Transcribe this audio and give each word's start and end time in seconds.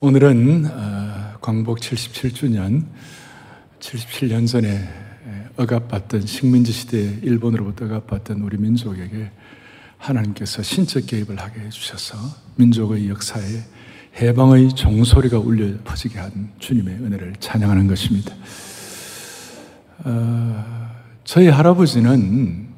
오늘은 0.00 0.66
어, 0.70 1.38
광복 1.40 1.80
77주년, 1.80 2.86
77년 3.80 4.46
전에 4.46 4.88
억압받던 5.56 6.24
식민지 6.24 6.70
시대에 6.70 7.18
일본으로부터 7.20 7.86
억압받던 7.86 8.42
우리 8.42 8.58
민족에게 8.58 9.32
하나님께서 9.96 10.62
신적 10.62 11.04
개입을 11.04 11.40
하게 11.40 11.62
해주셔서 11.62 12.16
민족의 12.54 13.08
역사에 13.08 13.42
해방의 14.20 14.76
종소리가 14.76 15.40
울려 15.40 15.76
퍼지게 15.82 16.16
한 16.16 16.52
주님의 16.60 16.94
은혜를 16.94 17.34
찬양하는 17.40 17.88
것입니다. 17.88 18.36
어, 20.04 20.94
저희 21.24 21.48
할아버지는 21.48 22.68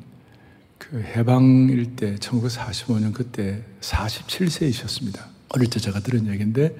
그 0.79 1.03
해방일 1.03 1.97
때 1.97 2.15
1945년 2.15 3.13
그때 3.13 3.63
47세이셨습니다. 3.83 5.21
어릴 5.51 5.69
때 5.69 5.79
제가 5.81 6.01
들은 6.01 6.27
얘기인데 6.29 6.75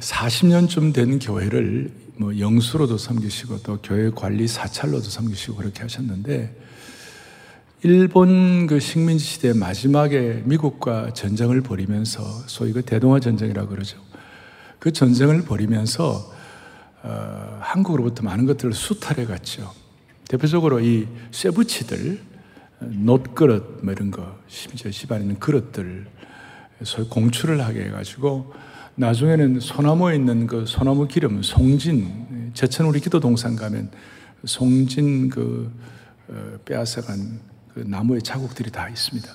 40년쯤 0.00 0.92
된 0.92 1.18
교회를 1.18 1.90
뭐 2.16 2.38
영수로도 2.38 2.98
섬기시고 2.98 3.62
또 3.62 3.78
교회 3.82 4.10
관리 4.10 4.48
사찰로도 4.48 5.04
섬기시고 5.04 5.56
그렇게 5.56 5.82
하셨는데 5.82 6.54
일본 7.82 8.66
그 8.66 8.78
식민지 8.78 9.24
시대 9.24 9.52
마지막에 9.54 10.42
미국과 10.44 11.14
전쟁을 11.14 11.62
벌이면서 11.62 12.22
소위 12.46 12.72
그 12.72 12.82
대동아 12.82 13.20
전쟁이라고 13.20 13.68
그러죠. 13.68 13.98
그 14.78 14.92
전쟁을 14.92 15.42
벌이면서 15.42 16.30
어, 17.02 17.58
한국으로부터 17.62 18.22
많은 18.22 18.44
것들을 18.44 18.74
수탈해 18.74 19.24
갔죠. 19.24 19.72
대표적으로 20.28 20.80
이 20.80 21.06
쇠붙이들, 21.30 22.20
놋그릇 22.80 23.80
뭐 23.82 23.92
이런 23.92 24.10
거, 24.10 24.36
심지어 24.48 24.90
집안에 24.90 25.22
있는 25.22 25.38
그릇들 25.38 26.06
소위 26.82 27.08
공출을 27.08 27.64
하게 27.64 27.84
해가지고 27.84 28.52
나중에는 28.96 29.60
소나무에 29.60 30.16
있는 30.16 30.46
그 30.46 30.66
소나무 30.66 31.06
기름, 31.06 31.42
송진, 31.42 32.52
제천 32.54 32.86
우리 32.86 33.00
기도 33.00 33.20
동산 33.20 33.56
가면 33.56 33.90
송진 34.44 35.28
그 35.28 35.72
어, 36.28 36.58
빼앗아간 36.64 37.40
그 37.74 37.80
나무의 37.80 38.22
자국들이 38.22 38.70
다 38.70 38.88
있습니다. 38.88 39.28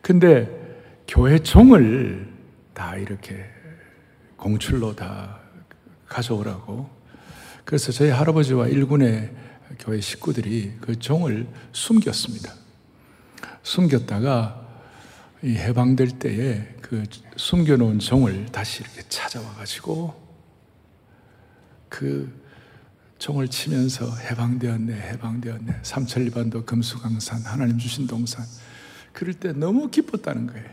근데 0.00 0.48
교회 1.06 1.38
종을 1.38 2.32
다 2.74 2.96
이렇게 2.96 3.44
공출로 4.36 4.96
다 4.96 5.38
가져오라고. 6.08 6.90
그래서 7.64 7.92
저희 7.92 8.10
할아버지와 8.10 8.68
일군의 8.68 9.30
교회 9.78 10.00
식구들이 10.00 10.74
그 10.80 10.98
종을 10.98 11.46
숨겼습니다. 11.72 12.52
숨겼다가 13.62 14.61
이 14.61 14.61
해방될 15.44 16.18
때에 16.18 16.76
그 16.80 17.04
숨겨놓은 17.36 17.98
종을 17.98 18.46
다시 18.46 18.82
이렇게 18.82 19.02
찾아와 19.08 19.52
가지고 19.54 20.14
그 21.88 22.42
종을 23.18 23.48
치면서 23.48 24.16
해방되었네, 24.16 24.94
해방되었네. 24.94 25.76
삼천리반도 25.82 26.64
금수강산, 26.64 27.42
하나님 27.42 27.78
주신 27.78 28.06
동산. 28.06 28.44
그럴 29.12 29.34
때 29.34 29.52
너무 29.52 29.90
기뻤다는 29.90 30.48
거예요. 30.48 30.66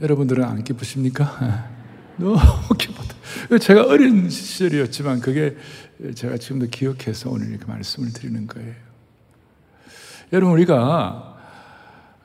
여러분들은 0.00 0.42
안 0.42 0.64
기쁘십니까? 0.64 1.70
너무 2.18 2.38
기뻤다. 2.76 3.14
제가 3.60 3.84
어린 3.84 4.28
시절이었지만 4.28 5.20
그게 5.20 5.56
제가 6.14 6.38
지금도 6.38 6.66
기억해서 6.68 7.30
오늘 7.30 7.50
이렇게 7.50 7.66
말씀을 7.66 8.12
드리는 8.12 8.46
거예요. 8.46 8.74
여러분, 10.32 10.54
우리가 10.54 11.33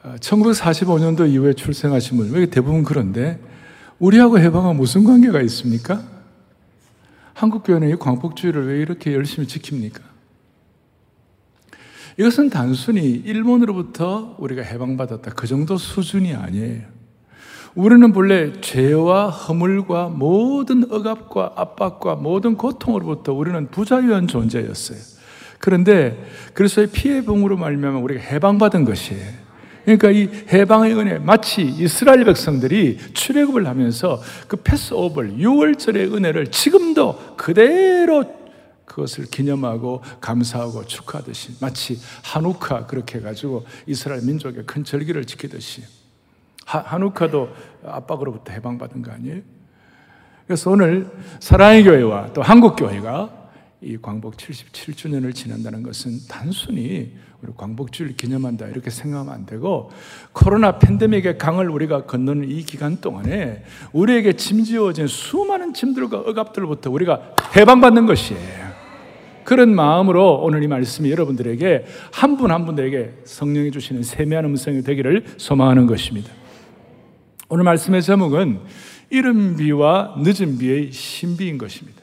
1945년도 0.04 1.22
아, 1.22 1.26
이후에 1.26 1.54
출생하신 1.54 2.18
분, 2.18 2.32
왜 2.32 2.46
대부분 2.46 2.84
그런데, 2.84 3.40
우리하고 4.00 4.40
해방은 4.40 4.78
무슨 4.78 5.04
관계가 5.04 5.42
있습니까? 5.42 6.02
한국교회는 7.34 7.90
이 7.90 7.96
광복주의를 7.96 8.68
왜 8.68 8.82
이렇게 8.82 9.14
열심히 9.14 9.48
지킵니까? 9.48 10.02
이것은 12.18 12.50
단순히 12.50 13.12
일본으로부터 13.12 14.36
우리가 14.40 14.62
해방받았다. 14.62 15.32
그 15.32 15.48
정도 15.48 15.78
수준이 15.78 16.34
아니에요. 16.34 16.82
우리는 17.76 18.12
본래 18.12 18.52
죄와 18.60 19.30
허물과 19.30 20.10
모든 20.10 20.92
억압과 20.92 21.54
압박과 21.56 22.16
모든 22.16 22.58
고통으로부터 22.58 23.34
우리는 23.34 23.68
부자유한 23.70 24.28
존재였어요. 24.28 24.98
그런데 25.60 26.26
그래서 26.54 26.86
피해 26.92 27.24
봉으로 27.24 27.56
말미암아 27.58 28.00
우리가 28.00 28.22
해방받은 28.22 28.84
것이에요. 28.84 29.49
그러니까 29.86 30.12
이 30.12 30.30
해방의 30.52 30.98
은혜, 30.98 31.18
마치 31.18 31.62
이스라엘 31.62 32.26
백성들이 32.26 32.98
출애굽을 33.14 33.68
하면서 33.68 34.22
그 34.48 34.58
패스오버, 34.58 35.22
6월절의 35.22 36.14
은혜를 36.14 36.48
지금도 36.48 37.36
그대로 37.38 38.40
그것을 38.86 39.26
기념하고 39.26 40.02
감사하고 40.20 40.86
축하하듯이 40.86 41.58
마치 41.62 42.00
한우카 42.24 42.88
그렇게 42.88 43.20
해가지고 43.20 43.66
이스라엘 43.86 44.24
민족의 44.24 44.64
큰 44.66 44.84
절기를 44.84 45.26
지키듯이 45.26 45.84
한우카도 46.66 47.50
압박으로부터 47.86 48.52
해방받은 48.52 49.02
거 49.02 49.12
아니에요? 49.12 49.42
그래서 50.46 50.72
오늘 50.72 51.10
사랑의 51.40 51.84
교회와 51.84 52.34
또 52.34 52.42
한국 52.42 52.76
교회가 52.76 53.39
이 53.82 53.98
광복 53.98 54.36
77주년을 54.36 55.34
지난다는 55.34 55.84
것은 55.84 56.20
단순히 56.28 57.14
우리 57.42 57.54
광복주를 57.56 58.18
기념한다 58.18 58.68
이렇게 58.68 58.90
생각하면 58.90 59.34
안 59.34 59.46
되고 59.46 59.90
코로나 60.34 60.78
팬데믹의 60.80 61.38
강을 61.38 61.70
우리가 61.70 62.06
건너는 62.06 62.52
이 62.52 62.64
기간 62.64 63.00
동안에 63.00 63.64
우리에게 63.94 64.34
짐지어진 64.34 65.08
수많은 65.08 65.74
짐들과 65.74 66.20
억압들로부터 66.20 66.92
우리가 66.92 67.36
해방받는 67.56 68.06
것이에요. 68.06 68.70
그런 69.46 69.74
마음으로 69.74 70.42
오늘 70.44 70.62
이 70.62 70.68
말씀이 70.68 71.10
여러분들에게 71.10 71.86
한 72.12 72.38
분 72.38 72.52
한 72.52 72.66
분들에게 72.66 73.22
성령이 73.24 73.72
주시는 73.72 74.04
세미한 74.04 74.44
음성이 74.46 74.84
되기를 74.84 75.26
소망하는 75.38 75.88
것입니다. 75.88 76.30
오늘 77.48 77.64
말씀의 77.64 78.04
제목은 78.04 78.60
이른 79.10 79.56
비와 79.56 80.16
늦은 80.20 80.58
비의 80.58 80.92
신비인 80.92 81.58
것입니다. 81.58 81.99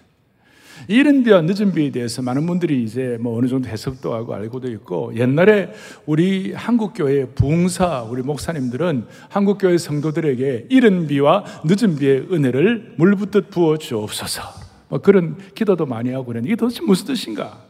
이른 0.89 1.25
비와 1.25 1.43
늦은 1.43 1.73
비에 1.73 1.91
대해서 1.91 2.23
많은 2.23 2.47
분들이 2.47 2.83
이제 2.83 3.19
뭐 3.21 3.37
어느 3.37 3.47
정도 3.47 3.69
해석도 3.69 4.15
하고 4.15 4.35
알고도 4.35 4.71
있고 4.73 5.17
옛날에 5.17 5.73
우리 6.07 6.53
한국교회 6.53 7.27
부흥사 7.35 8.03
우리 8.03 8.23
목사님들은 8.23 9.07
한국교회 9.29 9.79
성도들에게 9.79 10.67
이른 10.71 11.07
비와 11.07 11.45
늦은 11.65 11.97
비의 11.97 12.29
은혜를 12.33 12.95
물붓듯 12.97 13.51
부어 13.51 13.79
주옵소서. 13.79 14.43
뭐 14.89 15.01
그런 15.01 15.37
기도도 15.55 15.87
많이 15.87 16.11
하고 16.11 16.27
그랬는데 16.27 16.49
이게 16.53 16.57
도대체 16.57 16.83
무슨 16.85 17.07
뜻인가? 17.07 17.65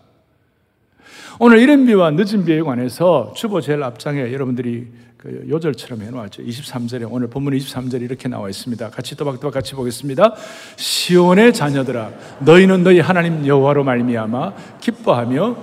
오늘 1.38 1.58
이른 1.58 1.86
비와 1.86 2.10
늦은 2.10 2.44
비에 2.44 2.62
관해서 2.62 3.32
주보 3.36 3.60
제일 3.60 3.82
앞장에 3.82 4.32
여러분들이 4.32 4.88
그 5.26 5.44
요절처럼 5.48 6.02
해놓았죠. 6.02 6.44
23절에 6.44 7.08
오늘 7.10 7.26
본문 7.26 7.52
23절에 7.54 8.02
이렇게 8.02 8.28
나와 8.28 8.48
있습니다. 8.48 8.90
같이 8.90 9.16
또박또박 9.16 9.54
같이 9.54 9.74
보겠습니다. 9.74 10.36
시온의 10.76 11.52
자녀들아 11.52 12.12
너희는 12.38 12.84
너희 12.84 13.00
하나님 13.00 13.44
여호와로 13.44 13.82
말미암아 13.82 14.52
기뻐하며 14.80 15.56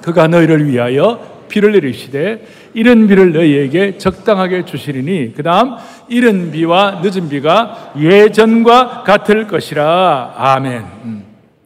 그가 0.00 0.28
너희를 0.28 0.68
위하여 0.68 1.44
비를 1.48 1.72
내리시되 1.72 2.46
이른 2.74 3.08
비를 3.08 3.32
너희에게 3.32 3.98
적당하게 3.98 4.64
주시리니 4.64 5.32
그 5.34 5.42
다음 5.42 5.74
이른 6.08 6.52
비와 6.52 7.00
늦은 7.02 7.28
비가 7.28 7.92
예전과 7.98 9.02
같을 9.02 9.48
것이라 9.48 10.34
아멘 10.36 10.84
음. 11.04 11.24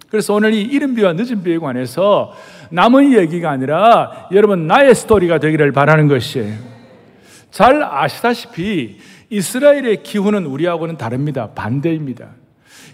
그래서 0.08 0.32
오늘 0.32 0.54
이 0.54 0.62
이른 0.62 0.94
비와 0.94 1.12
늦은 1.12 1.42
비에 1.42 1.58
관해서 1.58 2.32
남의 2.74 3.16
얘기가 3.16 3.50
아니라 3.50 4.28
여러분 4.32 4.66
나의 4.66 4.94
스토리가 4.96 5.38
되기를 5.38 5.70
바라는 5.70 6.08
것이에요. 6.08 6.56
잘 7.52 7.84
아시다시피 7.84 8.98
이스라엘의 9.30 10.02
기후는 10.02 10.44
우리하고는 10.44 10.96
다릅니다. 10.96 11.50
반대입니다. 11.54 12.30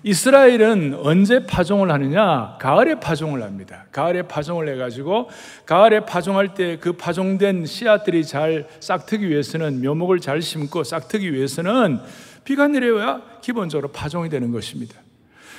이스라엘은 0.03 0.99
언제 1.03 1.47
파종을 1.47 1.91
하느냐? 1.91 2.56
가을에 2.59 3.00
파종을 3.00 3.43
합니다. 3.43 3.85
가을에 3.93 4.23
파종을 4.23 4.69
해가지고, 4.69 5.29
가을에 5.67 6.00
파종할 6.00 6.55
때 6.55 6.79
그 6.81 6.93
파종된 6.93 7.67
씨앗들이 7.67 8.25
잘 8.25 8.67
싹트기 8.81 9.29
위해서는 9.29 9.83
묘목을 9.83 10.21
잘 10.21 10.41
심고 10.41 10.85
싹트기 10.85 11.33
위해서는 11.33 12.00
비가 12.44 12.69
내려야 12.69 13.21
기본적으로 13.43 13.88
파종이 13.88 14.29
되는 14.29 14.53
것입니다. 14.53 14.94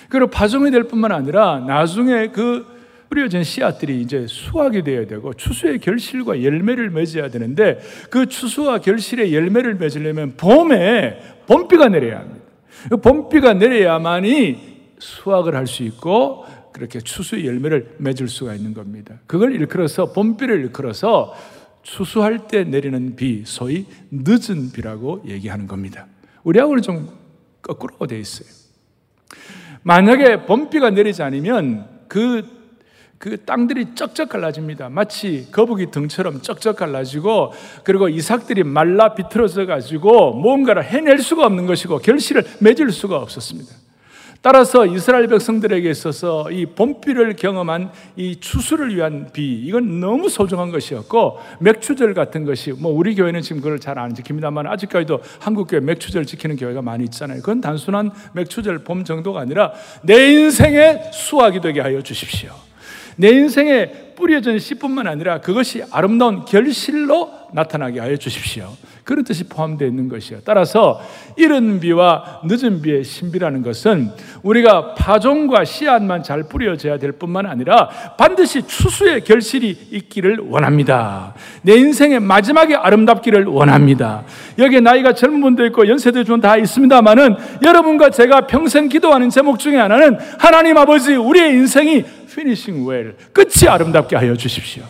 그리고 0.10 0.28
파종이 0.28 0.72
될 0.72 0.84
뿐만 0.84 1.12
아니라 1.12 1.60
나중에 1.60 2.28
그 2.28 2.81
뿌려진 3.12 3.44
씨앗들이 3.44 4.00
이제 4.00 4.26
수확이 4.26 4.84
되어야 4.84 5.06
되고 5.06 5.34
추수의 5.34 5.80
결실과 5.80 6.42
열매를 6.42 6.92
맺어야 6.92 7.28
되는데 7.30 7.82
그 8.10 8.26
추수와 8.26 8.80
결실의 8.80 9.36
열매를 9.36 9.76
맺으려면 9.76 10.36
봄에 10.38 11.20
봄비가 11.46 11.90
내려야 11.90 12.20
합니다. 12.20 12.46
그 12.90 12.96
봄비가 12.96 13.54
내려야만이 13.54 14.72
수확을 14.98 15.58
할 15.58 15.68
수 15.68 15.84
있고 15.84 16.46
그렇게 16.72 17.02
추수의 17.02 17.46
열매를 17.46 17.96
맺을 17.98 18.30
수가 18.30 18.56
있는 18.56 18.74
겁니다. 18.74 19.20
그걸 19.28 19.56
일컬어서 19.56 20.14
봄비를 20.14 20.62
일컬어서 20.62 21.36
추수할 21.84 22.48
때 22.48 22.64
내리는 22.64 23.18
비, 23.18 23.44
소위 23.46 23.88
늦은 24.10 24.72
비라고 24.72 25.24
얘기하는 25.28 25.68
겁니다. 25.68 26.08
우리하고는 26.44 26.82
좀 26.82 27.10
거꾸로 27.62 28.08
되어 28.08 28.20
있어요. 28.20 28.48
만약에 29.84 30.46
봄비가 30.46 30.92
내리지 30.92 31.24
않으면 31.24 31.90
그, 32.08 32.61
그 33.22 33.38
땅들이 33.46 33.94
쩍쩍 33.94 34.30
갈라집니다. 34.30 34.90
마치 34.90 35.48
거북이 35.52 35.92
등처럼 35.92 36.42
쩍쩍 36.42 36.76
갈라지고, 36.76 37.54
그리고 37.84 38.10
이삭들이 38.10 38.64
말라 38.64 39.14
비틀어져 39.14 39.68
가지고 39.68 40.34
뭔가를 40.34 40.84
해낼 40.84 41.20
수가 41.20 41.46
없는 41.46 41.68
것이고, 41.68 42.00
결실을 42.00 42.44
맺을 42.62 42.90
수가 42.92 43.18
없었습니다. 43.18 43.76
따라서 44.42 44.88
이스라엘 44.88 45.28
백성들에게 45.28 45.88
있어서 45.88 46.50
이 46.50 46.66
봄비를 46.66 47.36
경험한 47.36 47.92
이 48.16 48.40
추수를 48.40 48.96
위한 48.96 49.30
비, 49.32 49.54
이건 49.68 50.00
너무 50.00 50.28
소중한 50.28 50.72
것이었고, 50.72 51.38
맥추절 51.60 52.16
같은 52.16 52.44
것이, 52.44 52.72
뭐 52.72 52.92
우리 52.92 53.14
교회는 53.14 53.44
지금 53.44 53.62
그걸 53.62 53.80
잘 53.80 54.00
안 54.00 54.16
지킵니다만, 54.16 54.66
아직까지도 54.66 55.22
한국 55.40 55.68
교회 55.68 55.80
맥추절 55.80 56.26
지키는 56.26 56.56
교회가 56.56 56.82
많이 56.82 57.04
있잖아요. 57.04 57.42
그건 57.42 57.62
단순한 57.62 58.10
맥추절 58.34 58.80
봄 58.80 59.04
정도가 59.04 59.42
아니라 59.42 59.74
내 60.02 60.32
인생의 60.32 61.12
수확이 61.14 61.62
되게 61.62 61.82
하여 61.82 62.02
주십시오. 62.02 62.71
내 63.22 63.30
인생에 63.30 64.14
뿌려진 64.16 64.58
씨뿐만 64.58 65.06
아니라 65.06 65.42
그것이 65.42 65.84
아름다운 65.92 66.44
결실로 66.44 67.32
나타나게 67.54 68.00
하여 68.00 68.18
주십시오. 68.18 68.76
그런 69.04 69.24
뜻이 69.24 69.46
포함되어 69.46 69.88
있는 69.88 70.10
것이요. 70.10 70.40
따라서 70.46 71.02
이른 71.36 71.80
비와 71.80 72.42
늦은 72.46 72.82
비의 72.82 73.04
신비라는 73.04 73.64
것은 73.64 74.12
우리가 74.44 74.94
파종과 74.96 75.66
씨앗만 75.66 76.24
잘 76.24 76.44
뿌려져야 76.44 76.98
될 76.98 77.12
뿐만 77.14 77.46
아니라 77.46 77.90
반드시 78.18 78.62
추수의 78.66 79.24
결실이 79.24 79.88
있기를 79.92 80.40
원합니다. 80.48 81.34
내 81.64 81.76
인생의 81.76 82.20
마지막에 82.20 82.76
아름답기를 82.76 83.46
원합니다. 83.46 84.24
여기에 84.60 84.82
나이가 84.82 85.14
젊은 85.14 85.42
분도 85.42 85.66
있고 85.68 85.88
연세대 85.88 86.24
중다 86.24 86.58
있습니다만은 86.58 87.36
여러분과 87.64 88.12
제가 88.12 88.48
평생 88.48 88.88
기도하는 88.88 89.30
제목 89.30 89.60
중에 89.60 89.78
하나는 89.78 90.18
하나님 90.38 90.78
아버지 90.78 91.16
우리의 91.16 91.54
인생이 91.54 92.04
피니싱 92.34 92.88
웰 92.88 93.16
끝이 93.34 93.68
아름답게 93.68 94.16
하여 94.16 94.36
주십시오. 94.36 94.84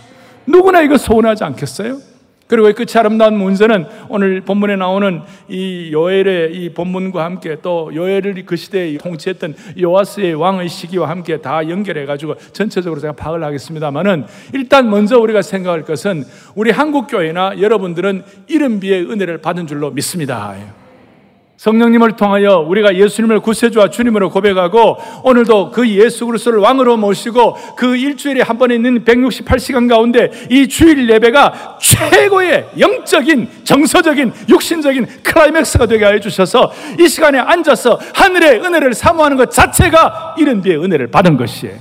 누구나 0.46 0.82
이거 0.82 0.98
소원하지 0.98 1.44
않겠어요? 1.44 2.11
그리고 2.52 2.68
이 2.68 2.74
끝이 2.74 2.90
아름다운 2.98 3.38
문제는 3.38 3.86
오늘 4.10 4.42
본문에 4.42 4.76
나오는 4.76 5.22
이 5.48 5.90
요엘의 5.94 6.54
이 6.54 6.74
본문과 6.74 7.24
함께 7.24 7.56
또 7.62 7.90
요엘을 7.96 8.44
그 8.46 8.58
시대에 8.58 8.98
통치했던 8.98 9.56
요아스의 9.80 10.34
왕의 10.34 10.68
시기와 10.68 11.08
함께 11.08 11.38
다 11.38 11.70
연결해 11.70 12.06
가지고 12.06 12.36
전체적으로 12.52 13.00
제가 13.00 13.14
파악을 13.14 13.42
하겠습니다만은 13.42 14.26
일단 14.54 14.90
먼저 14.90 15.18
우리가 15.18 15.42
생각할 15.42 15.86
것은 15.86 16.26
우리 16.54 16.72
한국 16.72 17.08
교회나 17.08 17.54
여러분들은 17.62 18.24
이른비의 18.50 19.10
은혜를 19.10 19.38
받은 19.38 19.66
줄로 19.66 19.90
믿습니다. 19.92 20.81
성령님을 21.62 22.14
통하여 22.14 22.58
우리가 22.58 22.96
예수님을 22.96 23.40
구세주와 23.40 23.92
주님으로 23.92 24.32
고백하고 24.32 24.98
오늘도 25.22 25.70
그 25.70 25.88
예수 25.88 26.26
그리스도를 26.26 26.58
왕으로 26.58 26.98
모시고 26.98 27.56
그 27.78 27.96
일주일에 27.96 28.42
한 28.42 28.58
번에 28.58 28.74
있는 28.74 29.06
168시간 29.06 29.88
가운데 29.88 30.32
이 30.50 30.68
주일 30.68 31.08
예배가 31.08 31.78
최고의 31.80 32.70
영적인 32.80 33.48
정서적인 33.64 34.34
육신적인 34.50 35.06
클라이맥스가 35.22 35.86
되게 35.86 36.08
해 36.08 36.20
주셔서 36.20 36.72
이 37.00 37.08
시간에 37.08 37.38
앉아서 37.38 38.00
하늘의 38.16 38.62
은혜를 38.62 38.96
사모하는 38.96 39.38
것 39.38 39.52
자체가 39.52 40.38
이른 40.40 40.64
비의 40.64 40.84
은혜를 40.84 41.12
받은 41.12 41.38
것이에요. 41.38 41.76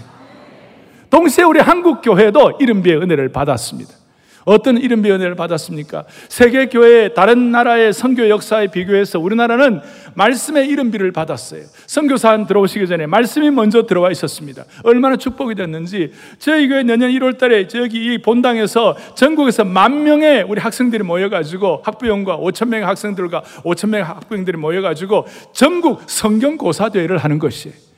동시에 1.09 1.45
우리 1.45 1.59
한국 1.59 2.03
교회도 2.03 2.59
이른 2.61 2.83
비의 2.83 2.99
은혜를 2.99 3.31
받았습니다. 3.33 4.00
어떤 4.45 4.79
이름비 4.79 5.11
은혜를 5.11 5.35
받았습니까? 5.35 6.05
세계 6.29 6.67
교회 6.67 7.09
다른 7.09 7.51
나라의 7.51 7.93
선교 7.93 8.29
역사에 8.29 8.69
비교해서 8.69 9.19
우리나라는 9.19 9.81
말씀의 10.15 10.69
이름비를 10.69 11.13
받았어요. 11.13 11.63
선교사 11.87 12.47
들어오시기 12.47 12.87
전에 12.87 13.07
말씀이 13.07 13.51
먼저 13.51 13.87
들어와 13.87 14.11
있었습니다. 14.11 14.65
얼마나 14.85 15.17
축복이 15.17 15.55
됐는지 15.55 16.13
저희 16.39 16.69
교회 16.69 16.83
내년 16.83 17.11
1월 17.11 17.39
달에 17.39 17.67
저기 17.67 18.15
이 18.15 18.19
본당에서 18.19 18.97
전국에서 19.15 19.65
만 19.65 20.05
명의 20.05 20.43
우리 20.43 20.61
학생들이 20.61 21.03
모여 21.03 21.29
가지고 21.29 21.83
학부형과 21.85 22.39
5천 22.39 22.69
명의 22.69 22.87
학생들과 22.87 23.43
5천 23.65 23.89
명의 23.89 24.05
학부형들이 24.05 24.57
모여 24.57 24.81
가지고 24.81 25.27
전국 25.53 26.03
성경 26.07 26.57
고사 26.57 26.89
대회를 26.89 27.19
하는 27.19 27.39
것이에요. 27.39 27.90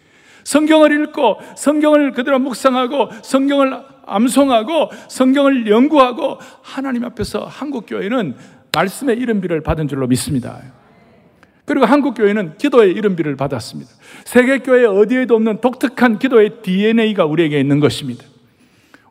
성경을 0.44 1.04
읽고 1.04 1.38
성경을 1.56 2.12
그대로 2.12 2.38
묵상하고 2.38 3.10
성경을 3.22 3.92
암송하고 4.04 4.90
성경을 5.08 5.68
연구하고 5.68 6.38
하나님 6.62 7.04
앞에서 7.04 7.44
한국 7.44 7.86
교회는 7.86 8.34
말씀의 8.74 9.18
이름비를 9.18 9.62
받은 9.62 9.88
줄로 9.88 10.06
믿습니다. 10.06 10.60
그리고 11.64 11.86
한국 11.86 12.14
교회는 12.14 12.56
기도의 12.58 12.92
이름비를 12.92 13.36
받았습니다. 13.36 13.90
세계 14.24 14.58
교회 14.58 14.84
어디에도 14.84 15.36
없는 15.36 15.60
독특한 15.60 16.18
기도의 16.18 16.62
DNA가 16.62 17.24
우리에게 17.24 17.60
있는 17.60 17.80
것입니다. 17.80 18.24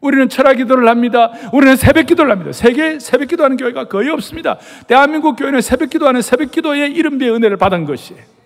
우리는 0.01 0.27
철학 0.29 0.55
기도를 0.55 0.87
합니다. 0.89 1.31
우리는 1.53 1.75
새벽 1.75 2.07
기도를 2.07 2.31
합니다. 2.31 2.51
세계 2.51 2.99
새벽 2.99 3.29
기도하는 3.29 3.55
교회가 3.55 3.87
거의 3.87 4.09
없습니다. 4.09 4.57
대한민국 4.87 5.35
교회는 5.35 5.61
새벽 5.61 5.91
기도하는 5.91 6.21
새벽 6.21 6.51
기도의 6.51 6.91
이름비의 6.91 7.31
은혜를 7.31 7.57
받은 7.57 7.85
것이에요. 7.85 8.40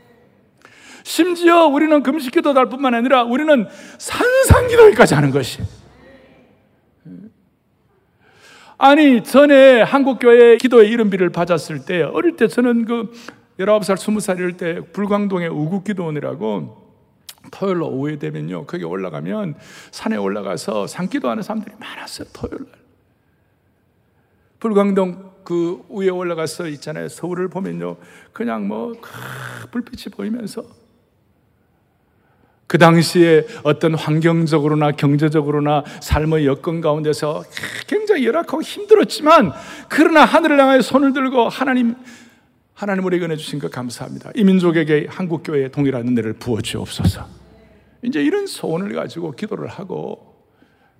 심지어 1.05 1.67
우리는 1.67 2.01
금식 2.01 2.33
기도도 2.33 2.59
할 2.59 2.67
뿐만 2.67 2.95
아니라 2.95 3.23
우리는 3.23 3.67
산상 3.99 4.67
기도까지 4.67 5.13
하는 5.13 5.29
것이에요. 5.29 5.67
아니, 8.79 9.23
전에 9.23 9.83
한국교회 9.83 10.57
기도의 10.57 10.89
이름비를 10.89 11.29
받았을 11.29 11.85
때, 11.85 12.01
어릴 12.01 12.35
때 12.35 12.47
저는 12.47 12.85
그 12.85 13.11
19살, 13.59 13.97
20살일 13.97 14.57
때 14.57 14.81
불광동의 14.91 15.47
우국기도원이라고 15.47 16.91
토요일로 17.51 17.87
오후에 17.87 18.17
되면요. 18.17 18.65
거기 18.65 18.83
올라가면 18.83 19.55
산에 19.91 20.17
올라가서 20.17 20.87
산기도 20.87 21.29
하는 21.29 21.43
사람들이 21.43 21.75
많았어요. 21.79 22.27
토요일 22.33 22.65
날. 22.65 22.79
불광동 24.59 25.33
그 25.43 25.85
위에 25.89 26.09
올라가서 26.09 26.67
있잖아요. 26.69 27.09
서울을 27.09 27.49
보면요. 27.49 27.97
그냥 28.33 28.67
뭐 28.67 28.93
불빛이 29.69 30.15
보이면서 30.15 30.63
그 32.67 32.77
당시에 32.77 33.45
어떤 33.63 33.93
환경적으로나 33.93 34.91
경제적으로나 34.91 35.83
삶의 36.01 36.45
여건 36.47 36.81
가운데서 36.81 37.43
굉장히 37.87 38.25
열악하고 38.25 38.61
힘들었지만 38.61 39.53
그러나 39.87 40.25
하늘을 40.25 40.59
향하여 40.59 40.81
손을 40.81 41.13
들고 41.13 41.49
하나님 41.49 41.95
하나님 42.73 43.05
우리에게 43.05 43.25
은혜 43.25 43.37
주신 43.37 43.59
것 43.59 43.71
감사합니다. 43.71 44.31
이 44.35 44.43
민족에게 44.43 45.07
한국 45.09 45.43
교회의 45.43 45.71
동일한 45.71 46.07
은혜를 46.07 46.33
부어 46.33 46.59
주옵소서. 46.61 47.25
이제 48.01 48.21
이런 48.21 48.47
소원을 48.47 48.93
가지고 48.93 49.31
기도를 49.31 49.67
하고 49.67 50.35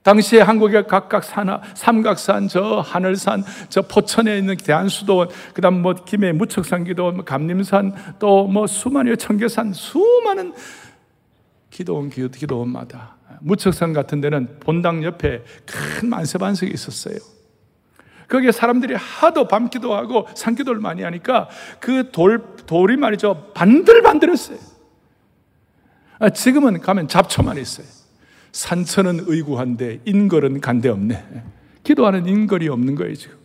당시에 0.04 0.42
한국의 0.42 0.86
각각 0.88 1.24
산, 1.24 1.60
삼각산, 1.74 2.48
저 2.48 2.80
하늘산, 2.80 3.44
저 3.70 3.82
포천에 3.82 4.38
있는 4.38 4.56
대한수도원, 4.56 5.30
그 5.54 5.62
다음 5.62 5.82
뭐 5.82 5.96
김해 5.96 6.32
무척산 6.32 6.84
기도원, 6.84 7.16
뭐 7.16 7.26
감림산, 7.26 7.94
또 8.20 8.48
뭐 8.48 8.68
수많은 8.68 9.18
청계산, 9.18 9.74
수많은 9.74 10.54
기도원, 11.76 12.10
기도원마다 12.10 13.18
무척산 13.42 13.92
같은 13.92 14.22
데는 14.22 14.60
본당 14.62 15.04
옆에 15.04 15.44
큰 15.66 16.08
만세반석이 16.10 16.72
있었어요. 16.74 17.18
거기에 18.30 18.54
사람들이 18.54 18.96
하도 18.96 19.50
밤 19.50 19.70
기도 19.70 19.94
하고 19.94 20.26
산 20.36 20.56
기도를 20.56 20.80
많이 20.80 21.04
하니까 21.04 21.50
그 21.82 22.12
돌, 22.14 22.56
돌이 22.66 22.96
말이죠. 22.96 23.52
반들반들했어요. 23.54 24.58
아, 26.20 26.30
지금은 26.30 26.80
가면 26.80 27.10
잡초만 27.10 27.58
있어요. 27.58 27.86
산천은 28.54 29.26
의구한데 29.28 30.00
인걸은 30.06 30.62
간데 30.62 30.88
없네. 30.88 31.26
기도하는 31.84 32.26
인걸이 32.26 32.70
없는 32.70 32.96
거예요, 32.96 33.16
지금. 33.16 33.36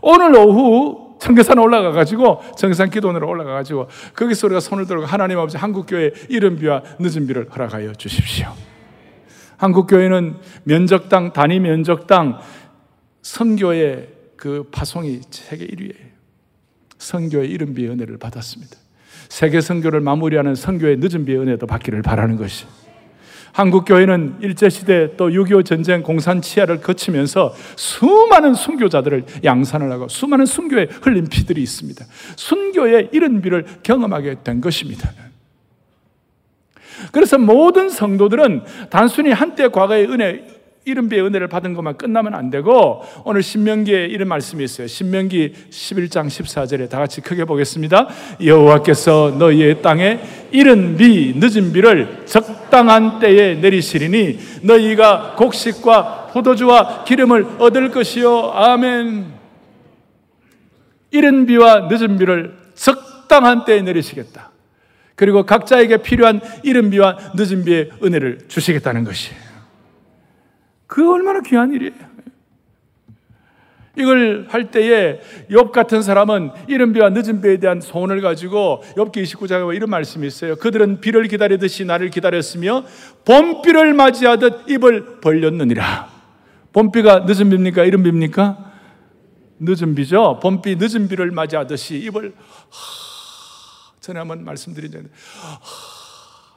오늘 0.00 0.36
오후 0.36 1.07
청계산 1.18 1.58
올라가가지고 1.58 2.42
청계산 2.56 2.90
기도원으로 2.90 3.28
올라가가지고 3.28 3.88
거기서 4.14 4.46
우리가 4.48 4.60
손을 4.60 4.86
들고 4.86 5.04
하나님 5.04 5.38
아버지 5.38 5.56
한국교회 5.56 6.12
이른 6.28 6.56
비와 6.56 6.82
늦은 6.98 7.26
비를 7.26 7.48
허락하여 7.50 7.92
주십시오. 7.94 8.48
한국교회는 9.56 10.36
면적당, 10.64 11.32
단위 11.32 11.58
면적당 11.60 12.38
선교의 13.22 14.08
그 14.36 14.68
파송이 14.70 15.20
세계 15.30 15.66
1위예요. 15.66 16.08
선교의 16.98 17.50
이른 17.50 17.74
비의 17.74 17.90
은혜를 17.90 18.18
받았습니다. 18.18 18.76
세계 19.28 19.60
선교를 19.60 20.00
마무리하는 20.00 20.54
선교의 20.54 20.98
늦은 20.98 21.24
비의 21.24 21.38
은혜도 21.40 21.66
받기를 21.66 22.02
바라는 22.02 22.36
것이 22.36 22.66
한국 23.52 23.84
교회는 23.84 24.36
일제 24.40 24.68
시대 24.68 25.16
또 25.16 25.28
6.25 25.28 25.64
전쟁 25.64 26.02
공산 26.02 26.40
치하를 26.40 26.80
거치면서 26.80 27.54
수많은 27.76 28.54
순교자들을 28.54 29.24
양산을 29.44 29.90
하고 29.90 30.08
수많은 30.08 30.46
순교에 30.46 30.88
흘린 31.02 31.26
피들이 31.26 31.62
있습니다. 31.62 32.04
순교의 32.36 33.10
이른 33.12 33.42
비를 33.42 33.64
경험하게 33.82 34.36
된 34.44 34.60
것입니다. 34.60 35.10
그래서 37.12 37.38
모든 37.38 37.88
성도들은 37.88 38.62
단순히 38.90 39.30
한때 39.30 39.68
과거의 39.68 40.06
은혜 40.06 40.58
이른비의 40.84 41.22
은혜를 41.22 41.48
받은 41.48 41.74
것만 41.74 41.98
끝나면 41.98 42.34
안 42.34 42.50
되고 42.50 43.02
오늘 43.24 43.42
신명기에 43.42 44.06
이런 44.06 44.28
말씀이 44.28 44.64
있어요. 44.64 44.86
신명기 44.86 45.52
11장 45.70 46.26
14절에 46.26 46.88
다 46.88 46.98
같이 46.98 47.20
크게 47.20 47.44
보겠습니다. 47.44 48.08
여호와께서 48.42 49.36
너희의 49.38 49.82
땅에 49.82 50.20
이른 50.50 50.96
비 50.96 51.34
늦은 51.36 51.72
비를 51.72 52.22
적 52.24 52.57
당한 52.70 53.18
때에 53.18 53.54
내리시리니 53.56 54.38
너희가 54.62 55.34
곡식과 55.36 56.28
포도주와 56.32 57.04
기름을 57.04 57.46
얻을 57.58 57.90
것이요 57.90 58.52
아멘. 58.52 59.26
이른 61.10 61.46
비와 61.46 61.88
늦은 61.90 62.18
비를 62.18 62.56
적당한 62.74 63.64
때에 63.64 63.82
내리시겠다. 63.82 64.50
그리고 65.14 65.44
각자에게 65.44 65.98
필요한 65.98 66.40
이른 66.62 66.90
비와 66.90 67.16
늦은 67.34 67.64
비의 67.64 67.90
은혜를 68.02 68.40
주시겠다는 68.48 69.04
것이에요. 69.04 69.40
그 70.86 71.12
얼마나 71.12 71.40
귀한 71.40 71.72
일이에요. 71.72 71.92
이걸 73.98 74.46
할 74.48 74.70
때에 74.70 75.20
욥 75.50 75.72
같은 75.72 76.02
사람은 76.02 76.50
이른 76.68 76.92
비와 76.92 77.10
늦은 77.10 77.40
비에 77.40 77.58
대한 77.58 77.80
소원을 77.80 78.20
가지고 78.20 78.82
욥기 78.96 79.22
29장에 79.22 79.74
이런 79.74 79.90
말씀이 79.90 80.26
있어요. 80.26 80.56
그들은 80.56 81.00
비를 81.00 81.26
기다리듯이 81.28 81.84
나를 81.84 82.10
기다렸으며 82.10 82.84
봄비를 83.24 83.94
맞이하듯 83.94 84.70
입을 84.70 85.20
벌렸느니라. 85.20 86.10
봄비가 86.72 87.20
늦은 87.26 87.50
비입니까? 87.50 87.84
이른 87.84 88.02
비입니까? 88.02 88.72
늦은 89.60 89.94
비죠. 89.94 90.38
봄비 90.40 90.76
늦은 90.76 91.08
비를 91.08 91.30
맞이하듯이 91.32 91.98
입을 91.98 92.34
하, 92.36 94.00
전에 94.00 94.18
한번 94.20 94.44
말씀드린 94.44 94.90
적이 94.90 95.06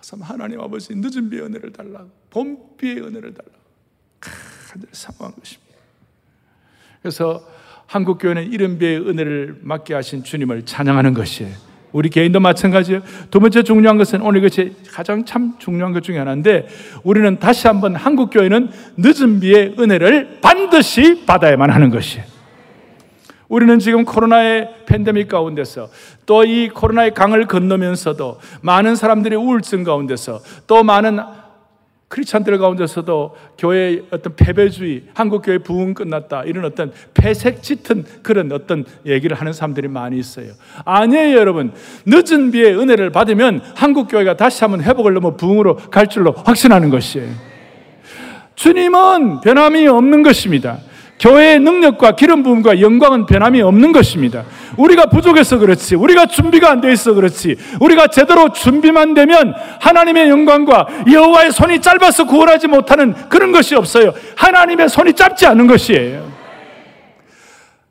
참 0.02 0.22
하나님 0.22 0.60
아버지 0.60 0.94
늦은 0.96 1.30
비의 1.30 1.44
은혜를 1.44 1.72
달라. 1.72 2.06
봄비의 2.30 2.98
은혜를 2.98 3.34
달라. 3.34 3.50
늘 4.80 4.88
사모한 4.92 5.36
것입니다. 5.36 5.71
그래서 7.02 7.42
한국 7.88 8.20
교회는 8.20 8.52
이른 8.52 8.78
비의 8.78 8.98
은혜를 8.98 9.58
맡게 9.62 9.94
하신 9.94 10.24
주님을 10.24 10.66
찬양하는 10.66 11.14
것이에요. 11.14 11.52
우리 11.92 12.10
개인도 12.10 12.40
마찬가지예요. 12.40 13.02
두 13.30 13.42
번째 13.42 13.64
중요한 13.64 13.98
것은 13.98 14.22
오늘 14.22 14.42
것이 14.42 14.76
가장 14.94 15.26
참 15.26 15.56
중요한 15.60 15.92
것 15.92 16.02
중에 16.04 16.18
하나인데 16.18 16.68
우리는 17.04 17.38
다시 17.40 17.68
한번 17.68 17.96
한국 17.96 18.30
교회는 18.30 18.70
늦은 18.96 19.42
비의 19.42 19.76
은혜를 19.78 20.40
반드시 20.42 21.26
받아야만 21.26 21.70
하는 21.70 21.90
것이에요. 21.90 22.24
우리는 23.50 23.80
지금 23.80 24.06
코로나의 24.06 24.70
팬데믹 24.86 25.28
가운데서 25.28 25.90
또 26.26 26.46
이 26.46 26.70
코로나의 26.70 27.14
강을 27.14 27.48
건너면서도 27.48 28.40
많은 28.62 28.96
사람들이 28.96 29.36
우울증 29.36 29.84
가운데서 29.84 30.40
또 30.68 30.84
많은 30.84 31.20
크리스찬들 32.12 32.58
가운데서도 32.58 33.36
교회의 33.58 34.04
어떤 34.12 34.36
패배주의, 34.36 35.04
한국교회 35.14 35.60
부흥 35.60 35.94
끝났다. 35.94 36.44
이런 36.44 36.66
어떤 36.66 36.92
폐색 37.14 37.64
짙은 37.64 38.04
그런 38.22 38.52
어떤 38.52 38.84
얘기를 39.06 39.36
하는 39.40 39.54
사람들이 39.54 39.88
많이 39.88 40.20
있어요. 40.20 40.52
아니에요, 40.84 41.38
여러분. 41.38 41.72
늦은 42.06 42.52
비의 42.52 42.78
은혜를 42.78 43.12
받으면 43.12 43.62
한국교회가 43.76 44.36
다시 44.36 44.62
한번 44.66 44.84
회복을 44.84 45.14
넘어 45.14 45.38
부흥으로 45.38 45.78
갈 45.78 46.08
줄로 46.08 46.34
확신하는 46.34 46.90
것이에요. 46.90 47.30
주님은 48.56 49.40
변함이 49.40 49.88
없는 49.88 50.22
것입니다. 50.22 50.80
교회의 51.22 51.60
능력과 51.60 52.14
기름 52.14 52.42
부음과 52.42 52.82
영광은 52.82 53.28
변함이 53.28 53.62
없는 53.62 53.92
것입니다. 53.92 54.44
우리가 54.76 55.06
부족해서 55.06 55.60
그렇지, 55.60 55.96
우리가 55.96 56.26
준비가 56.26 56.72
안 56.72 56.82
돼 56.82 56.92
있어 56.92 57.14
그렇지, 57.14 57.58
우리가 57.80 58.08
제대로 58.08 58.52
준비만 58.52 59.14
되면 59.14 59.54
하나님의 59.80 60.30
영광과 60.30 60.88
여호와의 61.12 61.52
손이 61.52 61.80
짧아서 61.80 62.26
구원하지 62.26 62.68
못하는 62.68 63.14
그런 63.30 63.52
것이 63.52 63.76
없어요. 63.76 64.14
하나님의 64.36 64.90
손이 64.90 65.14
짧지 65.14 65.46
않은 65.46 65.68
것이에요. 65.68 66.32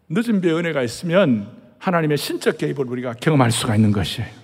늦은 0.08 0.40
배 0.40 0.50
은혜가 0.50 0.82
있으면 0.82 1.46
하나님의 1.78 2.18
신적 2.18 2.58
개입을 2.58 2.84
우리가 2.88 3.14
경험할 3.20 3.52
수가 3.52 3.76
있는 3.76 3.92
것이에요. 3.92 4.39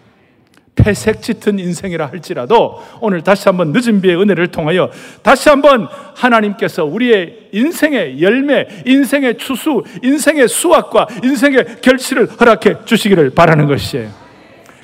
폐색 0.86 1.20
짙은 1.20 1.58
인생이라 1.58 2.06
할지라도 2.06 2.80
오늘 3.00 3.20
다시 3.20 3.48
한번 3.48 3.72
늦은 3.72 4.00
비의 4.00 4.20
은혜를 4.22 4.52
통하여 4.52 4.88
다시 5.20 5.48
한번 5.48 5.88
하나님께서 6.14 6.84
우리의 6.84 7.48
인생의 7.50 8.22
열매, 8.22 8.68
인생의 8.86 9.36
추수, 9.36 9.82
인생의 10.04 10.46
수확과 10.46 11.08
인생의 11.24 11.80
결실을 11.82 12.28
허락해 12.28 12.84
주시기를 12.84 13.30
바라는 13.30 13.66
것이에요. 13.66 14.10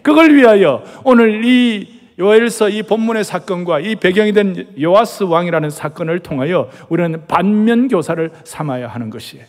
그걸 0.02 0.34
위하여 0.34 0.82
오늘 1.04 1.44
이 1.44 2.00
요엘서 2.18 2.70
이 2.70 2.82
본문의 2.82 3.22
사건과 3.22 3.78
이 3.78 3.94
배경이 3.94 4.32
된 4.32 4.74
요아스 4.80 5.22
왕이라는 5.22 5.70
사건을 5.70 6.18
통하여 6.18 6.68
우리는 6.88 7.22
반면 7.28 7.86
교사를 7.86 8.28
삼아야 8.42 8.88
하는 8.88 9.08
것이에요. 9.08 9.44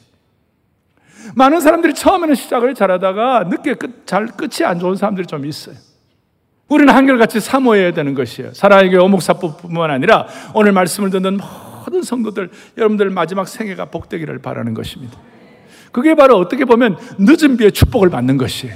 많은 1.36 1.62
사람들이 1.62 1.95
처음에는 1.95 2.36
시작을 2.36 2.75
잘하다가 2.75 3.45
늦게 3.45 3.74
끝, 3.74 4.05
잘 4.05 4.27
끝이 4.27 4.63
안 4.63 4.77
좋은 4.77 4.95
사람들이 4.95 5.25
좀 5.25 5.48
있어요. 5.48 5.92
우리는 6.74 6.92
한결같이 6.92 7.39
사모해야 7.39 7.94
되는 7.94 8.15
것이에요. 8.15 8.53
사랑의 8.53 8.96
오목사뿐만 8.96 9.92
아니라 9.92 10.27
오늘 10.56 10.72
말씀을 10.72 11.12
듣는 11.12 11.38
모든 11.38 12.01
성도들, 12.01 12.50
여러분들 12.77 13.12
마지막 13.12 13.48
생애가 13.48 13.86
복되기를 13.86 14.39
바라는 14.39 14.74
것입니다. 14.74 15.20
그게 15.92 16.15
바로 16.15 16.38
어떻게 16.38 16.65
보면 16.65 16.98
늦은 17.20 17.58
비의 17.58 17.72
축복을 17.72 18.10
받는 18.10 18.38
것이에요. 18.38 18.75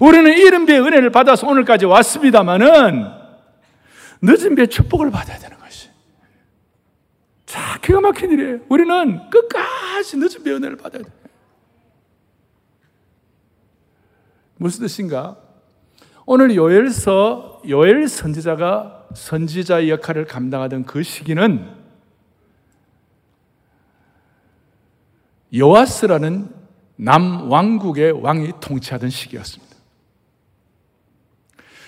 우리는 0.00 0.32
이른 0.32 0.64
비의 0.64 0.80
은혜를 0.80 1.10
받아서 1.10 1.46
오늘까지 1.46 1.84
왔습니다만은 1.84 3.04
늦은 4.22 4.54
비의 4.54 4.68
축복을 4.68 5.10
받아야 5.10 5.38
되는 5.38 5.58
것이. 5.58 5.90
자, 7.44 7.78
기가 7.82 8.00
막힌 8.00 8.32
일이에요. 8.32 8.60
우리는 8.70 9.28
끝까지 9.28 10.16
늦은 10.16 10.42
비의 10.42 10.56
은혜를 10.56 10.76
받아야 10.78 11.02
돼. 11.02 11.10
무슨 14.56 14.80
뜻인가? 14.80 15.43
오늘 16.26 16.56
요엘서 16.56 17.62
요엘 17.68 18.08
선지자가 18.08 19.08
선지자의 19.14 19.90
역할을 19.90 20.24
감당하던 20.24 20.86
그 20.86 21.02
시기는 21.02 21.68
요아스라는 25.54 26.48
남 26.96 27.50
왕국의 27.50 28.22
왕이 28.22 28.52
통치하던 28.58 29.10
시기였습니다. 29.10 29.74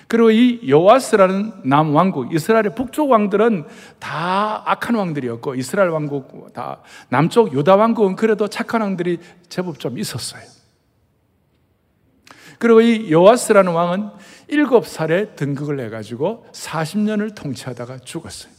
그리고 0.07 0.31
이 0.31 0.61
요아스라는 0.69 1.63
남 1.65 1.95
왕국, 1.95 2.33
이스라엘의 2.33 2.75
북쪽 2.77 3.11
왕들은 3.11 3.65
다 3.99 4.63
악한 4.71 4.95
왕들이었고, 4.95 5.57
이스라엘 5.57 5.89
왕국, 5.89 6.53
다 6.53 6.83
남쪽 7.09 7.53
유다 7.53 7.75
왕국은 7.75 8.15
그래도 8.15 8.47
착한 8.47 8.83
왕들이 8.83 9.19
제법 9.49 9.81
좀 9.81 9.99
있었어요. 9.99 10.43
그리고 12.59 12.81
이 12.81 13.11
요아스라는 13.11 13.73
왕은 13.73 14.11
일곱 14.49 14.87
살에 14.87 15.35
등극을 15.35 15.81
해가지고 15.81 16.47
40년을 16.53 17.35
통치하다가 17.35 17.99
죽었어요. 18.01 18.53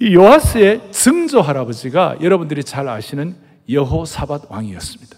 이 0.00 0.14
요아스의 0.14 0.92
증조 0.92 1.42
할아버지가 1.42 2.18
여러분들이 2.22 2.64
잘 2.64 2.88
아시는 2.88 3.36
여호사밧 3.68 4.50
왕이었습니다. 4.50 5.16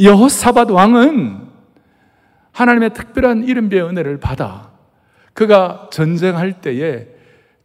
여호사밧 0.00 0.70
왕은 0.70 1.48
하나님의 2.52 2.94
특별한 2.94 3.44
이름의 3.44 3.82
은혜를 3.82 4.20
받아 4.20 4.70
그가 5.32 5.88
전쟁할 5.92 6.60
때에 6.60 7.08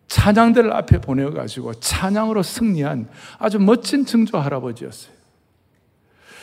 찬양대를 0.07 0.71
앞에 0.71 1.01
보내가지고 1.01 1.75
찬양으로 1.75 2.43
승리한 2.43 3.07
아주 3.38 3.59
멋진 3.59 4.05
증조 4.05 4.38
할아버지였어요. 4.38 5.14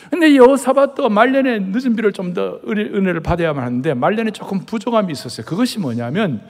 근데 0.09 0.35
여호사밧도 0.35 1.09
말년에 1.09 1.59
늦은 1.59 1.95
비를 1.95 2.11
좀 2.11 2.33
더 2.33 2.59
은혜를 2.67 3.19
받아야만 3.19 3.63
하는데 3.63 3.93
말년에 3.93 4.31
조금 4.31 4.65
부족함이 4.65 5.11
있었어요. 5.11 5.45
그것이 5.45 5.77
뭐냐면 5.79 6.41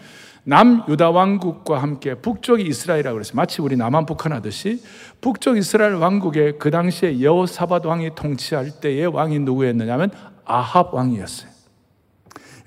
남 0.46 0.84
유다 0.88 1.10
왕국과 1.12 1.82
함께 1.82 2.16
북쪽이 2.16 2.64
이스라엘이라고 2.64 3.16
그랬어요. 3.16 3.36
마치 3.36 3.62
우리 3.62 3.76
남한 3.76 4.06
북한 4.06 4.32
하듯이 4.34 4.82
북쪽 5.20 5.58
이스라엘 5.58 5.96
왕국에 5.96 6.54
그 6.54 6.72
당시에 6.72 7.22
여호사밧 7.22 7.86
왕이 7.86 8.12
통치할 8.16 8.80
때의 8.82 9.08
왕이 9.08 9.40
누구였느냐면 9.40 10.12
아합 10.46 10.94
왕이었어요. 10.94 11.50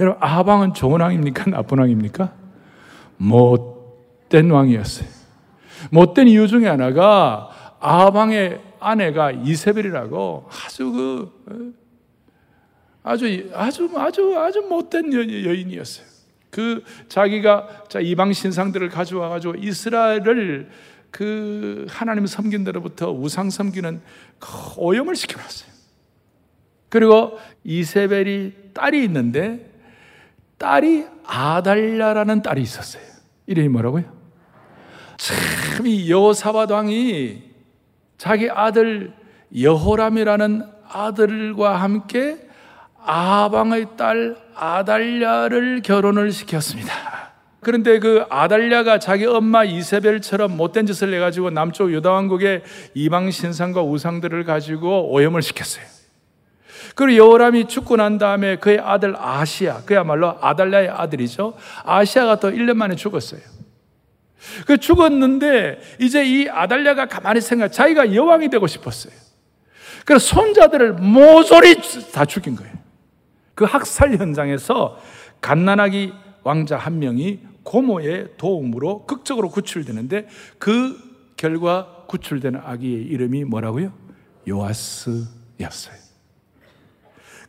여러분 0.00 0.22
아합 0.22 0.46
왕은 0.48 0.74
좋은 0.74 1.00
왕입니까? 1.00 1.44
나쁜 1.50 1.78
왕입니까? 1.78 2.32
못된 3.18 4.50
왕이었어요. 4.50 5.08
못된 5.90 6.28
이유 6.28 6.48
중에 6.48 6.66
하나가 6.68 7.48
아합 7.80 8.14
왕의 8.14 8.60
아내가 8.86 9.32
이세벨이라고 9.32 10.48
아주 10.64 10.92
그 10.92 11.32
어? 11.50 11.86
아주 13.02 13.50
아주 13.54 13.90
아주 13.96 14.38
아주 14.38 14.60
못된 14.62 15.12
여인이었어요. 15.12 16.06
그 16.50 16.82
자기가 17.08 17.84
자 17.88 18.00
이방 18.00 18.32
신상들을 18.32 18.88
가져와 18.88 19.28
가지고 19.28 19.54
이스라엘을 19.56 20.70
그 21.10 21.86
하나님 21.88 22.26
섬긴 22.26 22.64
데로부터 22.64 23.10
우상 23.12 23.50
섬기는 23.50 24.00
그 24.38 24.48
오염을 24.76 25.16
시켜놨어요. 25.16 25.70
그리고 26.88 27.38
이세벨이 27.64 28.52
딸이 28.74 29.04
있는데 29.04 29.70
딸이 30.58 31.06
아달랴라는 31.26 32.42
딸이 32.42 32.62
있었어요. 32.62 33.02
이름이 33.46 33.68
뭐라고요? 33.68 34.04
참 35.18 35.36
이 35.84 36.10
여호사밧 36.10 36.70
왕이 36.70 37.42
자기 38.18 38.48
아들 38.50 39.12
여호람이라는 39.58 40.62
아들과 40.90 41.76
함께 41.76 42.38
아방의 43.04 43.96
딸 43.96 44.36
아달랴를 44.54 45.82
결혼을 45.82 46.32
시켰습니다. 46.32 46.92
그런데 47.60 47.98
그 47.98 48.24
아달랴가 48.30 48.98
자기 48.98 49.26
엄마 49.26 49.64
이세벨처럼 49.64 50.56
못된 50.56 50.86
짓을 50.86 51.12
해가지고 51.14 51.50
남쪽 51.50 51.92
유다 51.92 52.12
왕국의 52.12 52.62
이방 52.94 53.30
신상과 53.30 53.82
우상들을 53.82 54.44
가지고 54.44 55.12
오염을 55.12 55.42
시켰어요. 55.42 55.84
그리고 56.94 57.26
여호람이 57.26 57.66
죽고 57.68 57.96
난 57.96 58.18
다음에 58.18 58.56
그의 58.56 58.78
아들 58.78 59.14
아시아, 59.18 59.82
그야말로 59.84 60.38
아달랴의 60.40 60.88
아들이죠. 60.88 61.54
아시아가 61.84 62.36
또 62.36 62.50
1년 62.50 62.74
만에 62.74 62.94
죽었어요. 62.94 63.40
그 64.66 64.78
죽었는데 64.78 65.80
이제 66.00 66.24
이 66.24 66.48
아달랴가 66.48 67.06
가만히 67.06 67.40
생각, 67.40 67.68
자기가 67.68 68.14
여왕이 68.14 68.48
되고 68.50 68.66
싶었어요. 68.66 69.12
그래서 70.04 70.26
손자들을 70.26 70.94
모조리 70.94 71.76
다 72.12 72.24
죽인 72.24 72.56
거예요. 72.56 72.72
그 73.54 73.64
학살 73.64 74.16
현장에서 74.16 74.98
갓난아기 75.40 76.12
왕자 76.44 76.76
한 76.76 76.98
명이 76.98 77.40
고모의 77.64 78.28
도움으로 78.36 79.04
극적으로 79.06 79.50
구출되는데 79.50 80.28
그 80.58 80.96
결과 81.36 82.04
구출되는 82.06 82.60
아기의 82.62 83.02
이름이 83.02 83.44
뭐라고요? 83.44 83.92
요아스였어요. 84.48 85.96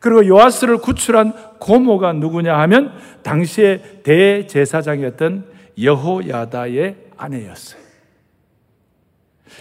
그리고 0.00 0.26
요아스를 0.26 0.78
구출한 0.78 1.32
고모가 1.58 2.14
누구냐 2.14 2.58
하면 2.60 2.92
당시의 3.22 4.02
대제사장이었던 4.02 5.57
여호야다의 5.80 6.96
아내였어요. 7.16 7.88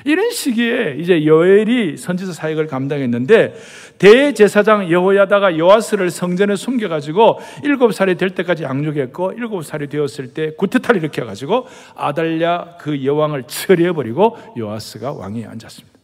이런 0.05 0.29
시기에 0.31 0.95
이제 0.99 1.25
여엘이 1.25 1.97
선지자 1.97 2.33
사역을 2.33 2.67
감당했는데 2.67 3.55
대제사장 3.97 4.91
여호야다가 4.91 5.57
요아스를 5.57 6.11
성전에 6.11 6.55
숨겨가지고 6.55 7.39
일곱 7.63 7.93
살이 7.93 8.15
될 8.15 8.31
때까지 8.31 8.63
양육했고 8.63 9.33
일곱 9.33 9.63
살이 9.63 9.87
되었을 9.87 10.33
때 10.33 10.51
구태타를 10.55 11.01
일으켜가지고 11.01 11.65
아달랴 11.95 12.77
그 12.79 13.03
여왕을 13.03 13.43
처리해버리고 13.47 14.37
요아스가 14.57 15.13
왕위에 15.13 15.45
앉았습니다. 15.45 15.96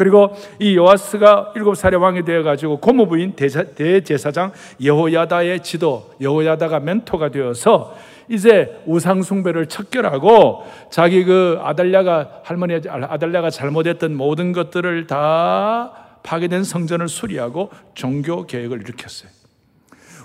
그리고 0.00 0.34
이 0.58 0.78
요아스가 0.78 1.52
일곱 1.56 1.74
살의 1.74 2.00
왕이 2.00 2.24
되어가지고 2.24 2.78
고모부인 2.78 3.34
대제사 3.34 4.30
장 4.32 4.50
여호야다의 4.82 5.62
지도 5.62 6.10
여호야다가 6.22 6.80
멘토가 6.80 7.30
되어서 7.30 7.94
이제 8.26 8.80
우상숭배를 8.86 9.66
척결하고 9.66 10.64
자기 10.90 11.22
그 11.24 11.58
아달랴가 11.60 12.40
할머니 12.44 12.80
아달랴가 12.88 13.50
잘못했던 13.50 14.16
모든 14.16 14.52
것들을 14.52 15.06
다 15.06 15.92
파괴된 16.22 16.64
성전을 16.64 17.06
수리하고 17.06 17.68
종교 17.92 18.46
개혁을 18.46 18.80
일으켰어요. 18.80 19.30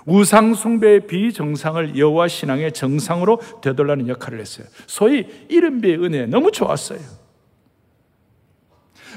우상 0.06 0.54
숭배의 0.54 1.06
비정상을 1.06 1.98
여호와 1.98 2.28
신앙의 2.28 2.72
정상으로 2.72 3.40
되돌라는 3.60 4.08
역할을 4.08 4.40
했어요. 4.40 4.66
소위 4.86 5.26
이른비의 5.50 6.02
은혜 6.02 6.24
너무 6.24 6.50
좋았어요. 6.50 7.25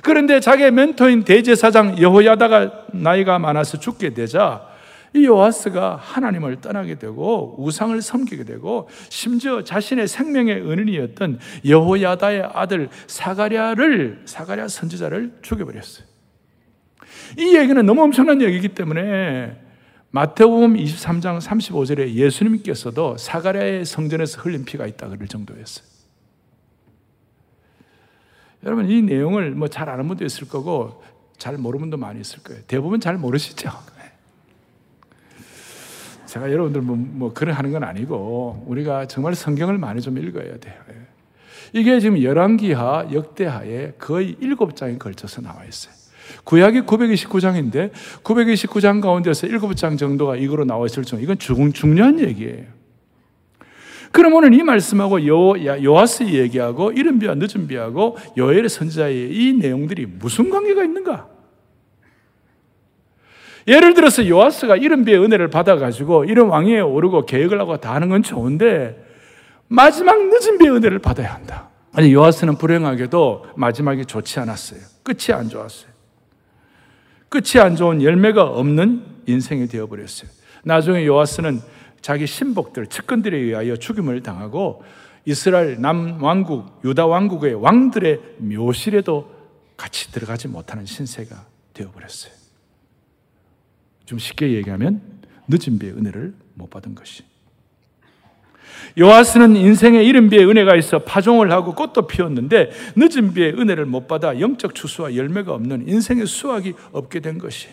그런데 0.03 0.39
자기의 0.39 0.72
멘토인 0.72 1.24
대제사장 1.24 2.00
여호야다가 2.00 2.86
나이가 2.94 3.39
많아서 3.39 3.79
죽게 3.79 4.13
되자 4.13 4.68
이 5.13 5.25
요아스가 5.25 5.96
하나님을 5.96 6.62
떠나게 6.62 7.00
되고 7.00 7.56
우상을 7.58 8.00
섬기게 8.01 8.44
되고 8.44 8.88
심지어 9.10 9.63
자신의 9.63 10.08
생명의 10.08 10.62
은인이었던 10.62 11.39
여호야다의 11.65 12.50
아들 12.53 12.89
사가랴를 13.08 14.22
사가랴 14.25 14.68
선지자를 14.68 15.39
죽여버렸어요. 15.41 16.06
이 17.38 17.56
얘기는 17.58 17.84
너무 17.86 18.03
엄청난 18.03 18.41
얘기이기 18.41 18.70
때문에 18.70 19.60
마태복음 20.12 20.75
23장 20.75 21.39
35절에 21.39 22.14
예수님께서도 22.14 23.18
사가랴의 23.18 23.85
성전에서 23.85 24.42
흘린 24.42 24.66
피가 24.66 24.85
있다 24.88 25.07
그럴 25.09 25.27
정도였어요. 25.27 25.89
여러분 28.63 28.89
이 28.89 29.01
내용을 29.01 29.51
뭐 29.51 29.67
잘 29.67 29.89
아는 29.89 30.07
분도 30.07 30.25
있을 30.25 30.48
거고 30.48 31.01
잘 31.37 31.57
모르는 31.57 31.81
분도 31.81 31.98
많이 31.98 32.19
있을 32.19 32.43
거예요. 32.43 32.61
대부분 32.67 33.00
잘 33.00 33.17
모르시죠. 33.17 33.72
제가 36.25 36.51
여러분들 36.51 36.81
뭐, 36.81 36.95
뭐 36.98 37.33
그런 37.33 37.55
하는 37.55 37.72
건 37.72 37.83
아니고 37.83 38.65
우리가 38.67 39.07
정말 39.07 39.35
성경을 39.35 39.77
많이 39.77 40.01
좀 40.01 40.17
읽어야 40.17 40.57
돼요. 40.57 40.75
예. 40.89 40.95
이게 41.72 42.00
지금 42.00 42.22
열왕기하 42.22 43.09
역대하에 43.13 43.93
거의 43.98 44.35
일곱 44.39 44.75
장에 44.75 44.98
걸쳐서 44.98 45.41
나와 45.41 45.63
있어요. 45.63 45.93
구약이 46.43 46.81
929장인데 46.81 47.91
929장 48.24 49.01
가운데서 49.01 49.48
7장 49.48 49.98
정도가 49.98 50.35
이거로 50.35 50.65
나와 50.65 50.85
있을 50.85 51.03
정도 51.03 51.24
이건 51.24 51.39
중, 51.39 51.72
중요한 51.72 52.19
얘기예요. 52.19 52.78
그럼 54.11 54.33
오늘 54.33 54.53
이 54.53 54.63
말씀하고 54.63 55.25
요, 55.27 55.53
요아스 55.83 56.24
얘기하고 56.24 56.91
이른 56.91 57.19
비와 57.19 57.35
늦은 57.35 57.67
비하고 57.67 58.17
요엘의 58.37 58.69
선지자의 58.69 59.31
이 59.31 59.53
내용들이 59.53 60.05
무슨 60.05 60.50
관계가 60.50 60.83
있는가? 60.83 61.27
예를 63.67 63.93
들어서 63.93 64.27
요아스가 64.27 64.77
이런 64.77 65.05
비의 65.05 65.19
은혜를 65.24 65.50
받아가지고 65.50 66.25
이런 66.25 66.48
왕위에 66.48 66.79
오르고 66.79 67.25
계획을 67.25 67.59
하고 67.59 67.77
다 67.77 67.93
하는 67.93 68.09
건 68.09 68.24
좋은데 68.24 69.05
마지막 69.67 70.17
늦은 70.17 70.57
비의 70.57 70.72
은혜를 70.72 71.00
받아야 71.00 71.35
한다. 71.35 71.69
아니 71.93 72.11
요아스는 72.13 72.57
불행하게도 72.57 73.45
마지막이 73.55 74.05
좋지 74.05 74.39
않았어요. 74.39 74.79
끝이 75.03 75.33
안 75.33 75.50
좋았어요. 75.50 75.89
끝이 77.29 77.61
안 77.61 77.75
좋은 77.75 78.01
열매가 78.01 78.43
없는 78.43 79.03
인생이 79.27 79.67
되어버렸어요. 79.67 80.31
나중에 80.63 81.05
요아스는 81.05 81.61
자기 82.01 82.27
신복들, 82.27 82.88
측근들에 82.88 83.38
의하여 83.38 83.75
죽임을 83.75 84.22
당하고 84.22 84.83
이스라엘 85.25 85.79
남왕국, 85.81 86.81
유다 86.85 87.05
왕국의 87.07 87.55
왕들의 87.55 88.20
묘실에도 88.38 89.35
같이 89.77 90.12
들어가지 90.12 90.48
못하는 90.48 90.85
신세가 90.85 91.46
되어버렸어요. 91.74 92.33
좀 94.05 94.18
쉽게 94.18 94.53
얘기하면 94.53 95.01
늦은 95.48 95.79
비의 95.79 95.94
은혜를 95.94 96.33
못 96.55 96.70
받은 96.70 96.96
것이. 96.96 97.24
요아스는 98.98 99.55
인생에 99.55 100.03
이른 100.03 100.29
비의 100.29 100.46
은혜가 100.48 100.75
있어 100.75 101.00
파종을 101.00 101.51
하고 101.51 101.75
꽃도 101.75 102.07
피웠는데 102.07 102.72
늦은 102.96 103.33
비의 103.33 103.53
은혜를 103.53 103.85
못 103.85 104.07
받아 104.07 104.40
영적 104.40 104.74
추수와 104.75 105.16
열매가 105.16 105.53
없는 105.53 105.88
인생의 105.88 106.25
수확이 106.27 106.74
없게 106.92 107.20
된 107.20 107.38
것이. 107.38 107.68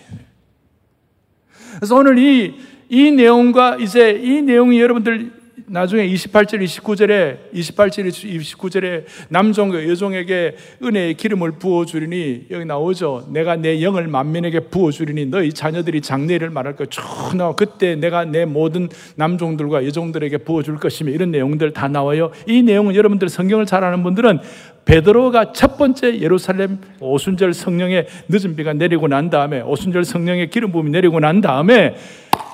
그래서 1.77 1.97
오늘 1.97 2.19
이, 2.19 2.57
이 2.89 3.11
내용과 3.11 3.77
이제 3.77 4.13
이 4.23 4.43
내용이 4.43 4.81
여러분들 4.81 5.37
나중에 5.69 6.07
28절, 6.07 6.63
29절에 6.63 7.53
28절, 7.53 8.09
29절에 8.09 9.05
남종과 9.29 9.89
여종에게 9.89 10.57
은혜의 10.81 11.15
기름을 11.15 11.53
부어 11.53 11.85
주리니 11.85 12.47
여기 12.53 12.65
나오죠. 12.65 13.27
내가 13.33 13.57
내 13.57 13.83
영을 13.83 14.07
만민에게 14.07 14.61
부어 14.61 14.93
주리니 14.93 15.27
너희 15.27 15.53
자녀들이 15.53 16.03
장래를 16.03 16.51
말할 16.51 16.77
것쭉 16.77 17.37
나와. 17.37 17.57
그때 17.57 17.97
내가 17.97 18.25
내 18.25 18.45
모든 18.45 18.89
남종들과 19.17 19.85
여종들에게 19.87 20.39
부어 20.39 20.63
줄 20.63 20.77
것이며 20.77 21.11
이런 21.11 21.33
내용들 21.33 21.73
다 21.73 21.89
나와요. 21.89 22.31
이 22.47 22.63
내용은 22.63 22.95
여러분들 22.95 23.29
성경을 23.29 23.67
잘 23.67 23.83
아는 23.83 24.05
분들은 24.05 24.39
베드로가 24.87 25.53
첫 25.53 25.77
번째 25.77 26.21
예루살렘 26.21 26.81
오순절 27.01 27.53
성령의 27.53 28.07
늦은 28.29 28.57
비가 28.57 28.73
내리고 28.73 29.09
난 29.09 29.29
다음에 29.31 29.61
오순절 29.61 30.05
성령의 30.05 30.49
기름 30.51 30.73
부음이 30.73 30.91
내리고 30.91 31.21
난 31.21 31.41
다음에 31.41 31.97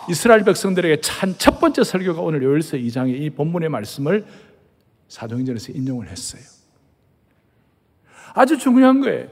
이스라엘 0.08 0.42
백성들에게 0.42 1.00
찬 1.00 1.36
첫 1.38 1.60
번째 1.60 1.84
설교가 1.84 2.20
오늘 2.22 2.42
요일서 2.42 2.78
2장의 2.78 3.20
이 3.20 3.30
본문의 3.30 3.68
말씀을 3.68 4.24
사도행전에서 5.08 5.72
인용을 5.72 6.08
했어요. 6.08 6.42
아주 8.34 8.58
중요한 8.58 9.00
거예요. 9.02 9.28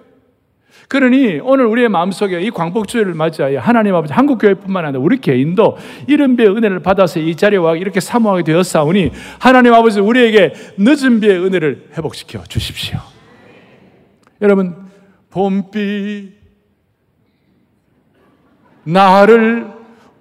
그러니 0.89 1.41
오늘 1.43 1.67
우리의 1.67 1.89
마음속에 1.89 2.41
이 2.41 2.51
광복주의를 2.51 3.15
맞이하여 3.15 3.61
하나님 3.61 3.95
아버지 3.95 4.13
한국교회뿐만 4.13 4.85
아니라 4.85 5.01
우리 5.01 5.21
개인도 5.21 5.77
이런 6.07 6.37
비의 6.37 6.49
은혜를 6.51 6.81
받아서 6.81 7.21
이 7.21 7.37
자리에 7.37 7.59
와 7.59 7.77
이렇게 7.77 8.01
사모하게 8.01 8.43
되었사오니 8.43 9.13
하나님 9.39 9.73
아버지 9.73 10.01
우리에게 10.01 10.53
늦은 10.79 11.21
비의 11.21 11.39
은혜를 11.45 11.91
회복시켜 11.97 12.43
주십시오. 12.45 12.99
여러분 14.43 14.75
봄비 15.31 16.33
나를 18.85 19.69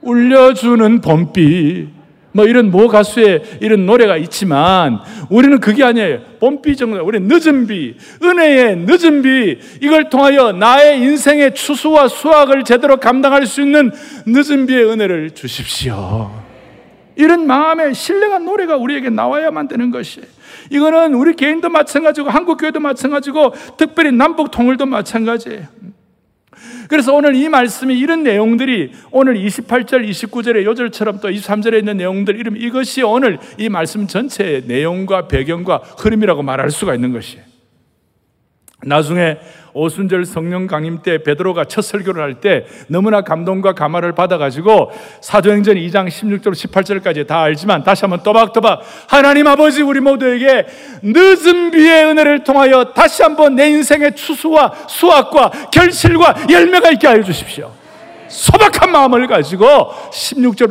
울려주는 0.02 1.02
봄비 1.02 1.99
뭐 2.32 2.46
이런 2.46 2.72
모 2.72 2.88
가수의 2.88 3.44
이런 3.60 3.86
노래가 3.86 4.18
있지만 4.18 5.00
우리는 5.30 5.60
그게 5.60 5.84
아니에요. 5.84 6.20
봄비 6.40 6.76
정도, 6.76 7.04
우리 7.04 7.20
늦은 7.20 7.68
비, 7.68 7.96
은혜의 8.24 8.78
늦은 8.86 9.22
비, 9.22 9.60
이걸 9.82 10.10
통하여 10.10 10.52
나의 10.52 11.00
인생의 11.02 11.56
추수와 11.56 12.08
수확을 12.08 12.64
제대로 12.64 12.98
감당할 12.98 13.46
수 13.46 13.62
있는 13.62 13.92
늦은 14.26 14.68
비의 14.68 14.86
은혜를 14.86 15.32
주십시오. 15.32 16.32
이런 17.16 17.48
마음의 17.48 17.96
신뢰한 17.96 18.46
노래가 18.46 18.78
우리에게 18.78 19.10
나와야만 19.10 19.68
되는 19.68 19.92
것이. 19.92 20.22
이거는 20.70 21.16
우리 21.16 21.36
개인도 21.36 21.68
마찬가지고 21.68 22.30
한국 22.30 22.58
교회도 22.58 22.80
마찬가지고 22.80 23.54
특별히 23.78 24.12
남북 24.12 24.52
통일도 24.52 24.86
마찬가지예요. 24.86 25.79
그래서 26.88 27.14
오늘 27.14 27.36
이 27.36 27.50
말씀이 27.50 27.98
이런 27.98 28.24
내용들이 28.24 28.92
오늘 29.12 29.36
28절, 29.36 30.08
29절의 30.10 30.66
요절처럼 30.66 31.20
또 31.20 31.30
23절에 31.30 31.80
있는 31.80 31.98
내용들 31.98 32.40
이름 32.40 32.58
이것이 32.58 33.02
오늘 33.02 33.38
이 33.58 33.70
말씀 33.70 34.08
전체의 34.08 34.64
내용과 34.66 35.28
배경과 35.28 35.78
흐름이라고 35.78 36.44
말할 36.44 36.72
수가 36.72 36.96
있는 36.96 37.12
것이에요. 37.14 37.49
나중에 38.82 39.38
오순절 39.74 40.26
성령 40.26 40.68
강림 40.68 41.02
때 41.02 41.22
베드로가 41.22 41.66
첫 41.66 41.82
설교를 41.82 42.24
할 42.24 42.40
때 42.40 42.66
너무나 42.88 43.22
감동과 43.22 43.74
감화를 43.74 44.14
받아가지고 44.14 44.92
사도행전 45.22 45.76
2장 45.76 46.08
16절 46.08 46.54
18절까지 46.54 47.28
다 47.28 47.42
알지만 47.42 47.84
다시 47.84 48.02
한번 48.02 48.24
또박또박 48.24 48.82
하나님 49.08 49.48
아버지 49.48 49.82
우리 49.82 50.00
모두에게 50.00 50.66
늦은 51.04 51.72
비의 51.72 52.06
은혜를 52.06 52.44
통하여 52.44 52.86
다시 52.94 53.22
한번 53.22 53.56
내 53.56 53.70
인생의 53.70 54.16
추수와 54.16 54.74
수확과 54.88 55.52
결실과 55.72 56.36
열매가 56.50 56.92
있게 56.92 57.08
하여 57.08 57.22
주십시오. 57.24 57.79
소박한 58.30 58.92
마음을 58.92 59.28
가지고 59.28 59.94
16절, 60.12 60.70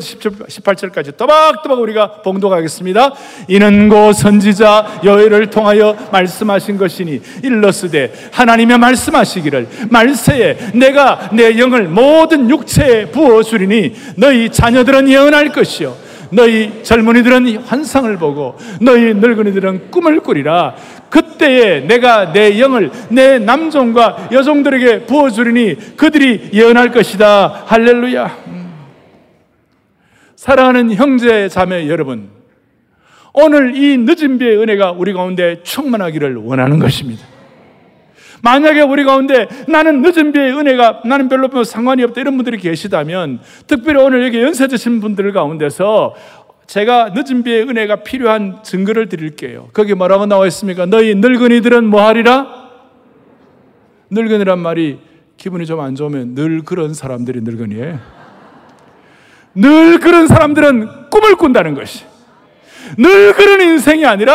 18절까지 0.48 1.16
또박또박 1.16 1.80
우리가 1.80 2.22
봉독하겠습니다. 2.22 3.14
이는 3.48 3.88
고 3.88 4.12
선지자 4.12 5.00
여호를 5.04 5.50
통하여 5.50 5.96
말씀하신 6.10 6.78
것이니 6.78 7.20
일러스되 7.42 8.30
하나님의 8.32 8.78
말씀하시기를 8.78 9.68
말세에 9.90 10.72
내가 10.74 11.30
내 11.32 11.58
영을 11.58 11.88
모든 11.88 12.48
육체에 12.48 13.06
부어 13.06 13.42
주리니 13.42 13.94
너희 14.16 14.50
자녀들은 14.50 15.08
예언할 15.08 15.50
것이요 15.50 16.07
너희 16.30 16.82
젊은이들은 16.82 17.58
환상을 17.64 18.16
보고 18.18 18.56
너희 18.80 19.14
늙은이들은 19.14 19.90
꿈을 19.90 20.20
꾸리라. 20.20 20.74
그때에 21.10 21.80
내가 21.80 22.32
내 22.32 22.60
영을 22.60 22.90
내 23.08 23.38
남종과 23.38 24.28
여종들에게 24.32 25.06
부어주리니 25.06 25.96
그들이 25.96 26.50
예언할 26.52 26.92
것이다. 26.92 27.64
할렐루야. 27.66 28.36
음. 28.48 28.72
사랑하는 30.36 30.94
형제 30.94 31.48
자매 31.48 31.88
여러분, 31.88 32.28
오늘 33.32 33.76
이 33.76 33.96
늦은 33.98 34.38
비의 34.38 34.58
은혜가 34.58 34.92
우리 34.92 35.12
가운데 35.12 35.62
충만하기를 35.62 36.36
원하는 36.36 36.78
것입니다. 36.78 37.37
만약에 38.42 38.80
우리 38.82 39.04
가운데 39.04 39.48
나는 39.68 40.02
늦은 40.02 40.32
비의 40.32 40.52
은혜가 40.56 41.02
나는 41.04 41.28
별로 41.28 41.48
뭐 41.48 41.64
상관이 41.64 42.02
없다 42.04 42.20
이런 42.20 42.36
분들이 42.36 42.56
계시다면 42.58 43.40
특별히 43.66 44.00
오늘 44.00 44.24
여기 44.24 44.40
연세 44.42 44.66
드신 44.66 45.00
분들 45.00 45.32
가운데서 45.32 46.14
제가 46.66 47.12
늦은 47.14 47.42
비의 47.42 47.62
은혜가 47.62 47.96
필요한 48.02 48.62
증거를 48.62 49.08
드릴게요. 49.08 49.68
거기 49.72 49.94
뭐라고 49.94 50.26
나와 50.26 50.46
있습니까? 50.48 50.84
너희 50.86 51.14
늙은이들은 51.14 51.86
뭐 51.86 52.02
하리라? 52.06 52.68
늙은이란 54.10 54.58
말이 54.58 54.98
기분이 55.36 55.64
좀 55.66 55.80
안 55.80 55.94
좋으면 55.94 56.34
늘 56.34 56.62
그런 56.62 56.92
사람들이 56.94 57.40
늙은이에요. 57.42 57.98
늘 59.54 59.98
그런 59.98 60.26
사람들은 60.26 61.10
꿈을 61.10 61.36
꾼다는 61.36 61.74
것이. 61.74 62.04
늘 62.96 63.32
그런 63.34 63.60
인생이 63.60 64.06
아니라 64.06 64.34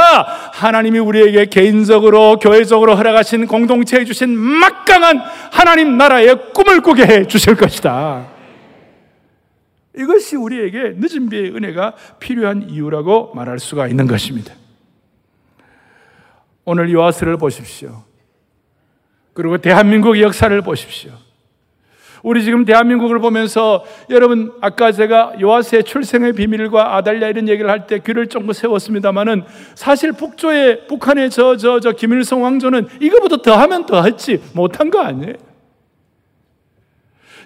하나님이 0.53 0.99
우리에게 0.99 1.45
개인적으로 1.45 2.37
교회적으로 2.37 2.95
허락하신 2.95 3.47
공동체에 3.47 4.05
주신 4.05 4.37
막강한 4.37 5.19
하나님 5.51 5.97
나라의 5.97 6.53
꿈을 6.53 6.81
꾸게 6.81 7.03
해 7.03 7.27
주실 7.27 7.55
것이다. 7.55 8.27
이것이 9.95 10.35
우리에게 10.35 10.95
늦은 10.97 11.29
비의 11.29 11.55
은혜가 11.55 11.93
필요한 12.19 12.69
이유라고 12.69 13.33
말할 13.35 13.59
수가 13.59 13.87
있는 13.87 14.07
것입니다. 14.07 14.53
오늘 16.65 16.91
요하스를 16.91 17.37
보십시오. 17.37 18.03
그리고 19.33 19.57
대한민국의 19.57 20.21
역사를 20.21 20.61
보십시오. 20.61 21.11
우리 22.23 22.41
지금 22.41 22.63
대한민국을 22.63 23.19
보면서 23.19 23.83
여러분 24.09 24.53
아까 24.61 24.91
제가 24.93 25.33
요아스의 25.41 25.83
출생의 25.83 26.33
비밀과 26.33 26.95
아달랴 26.95 27.27
이런 27.27 27.49
얘기를 27.49 27.69
할 27.69 27.85
때 27.85 27.99
귀를 27.99 28.27
쫑긋 28.27 28.55
세웠습니다만은 28.55 29.43
사실 29.75 30.13
북조의 30.13 30.87
북한의 30.87 31.29
저 31.29 31.57
저 31.57 31.81
저 31.81 31.91
김일성 31.91 32.41
왕조는 32.43 32.87
이거보다 33.01 33.41
더 33.41 33.55
하면 33.57 33.85
더 33.85 34.01
했지 34.03 34.41
못한 34.53 34.89
거 34.89 35.01
아니에요. 35.01 35.33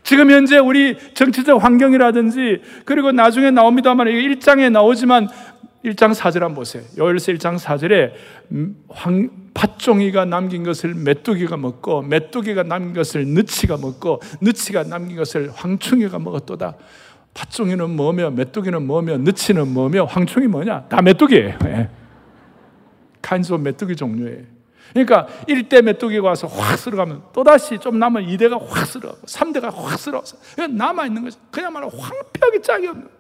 지금 0.04 0.30
현재 0.32 0.60
우리 0.60 0.96
정치적 1.16 1.62
환경이라든지 1.64 2.62
그리고 2.86 3.12
나중에 3.12 3.50
나옵니다만 3.52 4.08
이게 4.08 4.30
1장에 4.30 4.72
나오지만 4.72 5.28
1장 5.84 6.14
4절 6.14 6.36
한번 6.42 6.54
보세요. 6.56 6.84
요엘서 6.98 7.32
1장 7.34 7.60
4절에 7.60 8.12
황, 8.90 9.30
팥종이가 9.58 10.26
남긴 10.26 10.64
것을 10.64 10.94
메뚜기가 10.94 11.58
먹고 11.58 12.04
메뚜기가 12.04 12.62
남긴 12.62 12.94
것을 12.94 13.26
느치가 13.28 13.76
먹고 13.76 14.22
느치가 14.40 14.84
남긴 14.84 15.18
것을 15.18 15.52
황충이가 15.52 16.20
먹었도다. 16.20 16.76
팥종이는 17.34 17.90
뭐며 17.96 18.30
메뚜기는 18.30 18.86
뭐며 18.86 19.18
느치는 19.18 19.74
뭐며 19.74 20.06
황충이 20.06 20.46
뭐냐? 20.46 20.86
다 20.90 21.02
메뚜기예요. 21.02 21.58
예. 21.66 21.90
간소 23.24 23.58
메뚜기 23.58 23.96
종류예요. 23.96 24.44
그러니까 24.94 25.26
1대 25.48 25.82
메뚜기가 25.82 26.28
와서 26.28 26.46
확 26.46 26.78
쓸어가면 26.78 27.24
또다시 27.34 27.80
좀 27.80 27.98
남은 27.98 28.28
2대가 28.28 28.64
확 28.64 28.86
쓸어가고 28.86 29.26
3대가 29.26 29.74
확 29.74 29.98
쓸어가서 29.98 30.38
남아있는 30.70 31.24
거죠. 31.24 31.40
그야말로 31.50 31.90
황폐하게 31.90 32.62
짝이 32.62 32.88
없는 32.88 33.17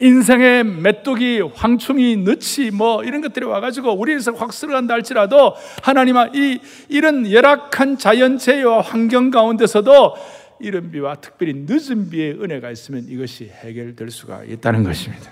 인생의 0.00 0.64
메뚜기, 0.64 1.40
황충이, 1.54 2.18
느치 2.18 2.70
뭐 2.70 3.02
이런 3.02 3.20
것들이 3.20 3.44
와가지고 3.44 3.92
우리에서 3.92 4.32
확 4.32 4.52
쓸어간다 4.52 4.94
할지라도 4.94 5.54
하나님아 5.82 6.28
이 6.34 6.60
이런 6.88 7.30
열악한 7.30 7.98
자연재해와 7.98 8.80
환경 8.80 9.30
가운데서도 9.30 10.14
이른 10.60 10.90
비와 10.90 11.16
특별히 11.16 11.54
늦은 11.66 12.10
비의 12.10 12.32
은혜가 12.40 12.70
있으면 12.70 13.04
이것이 13.08 13.50
해결될 13.62 14.10
수가 14.10 14.44
있다는 14.44 14.82
것입니다. 14.82 15.30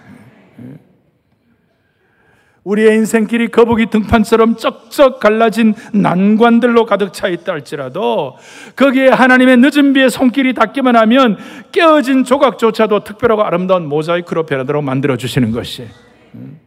우리의 2.66 2.96
인생길이 2.96 3.48
거북이 3.48 3.86
등판처럼 3.86 4.56
쩍쩍 4.56 5.20
갈라진 5.20 5.74
난관들로 5.92 6.84
가득 6.84 7.12
차 7.12 7.28
있다 7.28 7.52
할지라도 7.52 8.36
거기에 8.74 9.08
하나님의 9.08 9.58
늦은 9.58 9.92
비의 9.92 10.10
손길이 10.10 10.52
닿기만 10.52 10.96
하면 10.96 11.38
깨어진 11.70 12.24
조각조차도 12.24 13.04
특별하고 13.04 13.44
아름다운 13.44 13.86
모자이크로 13.88 14.46
변하도록 14.46 14.82
만들어 14.82 15.16
주시는 15.16 15.52
것이. 15.52 15.86
음. 16.34 16.58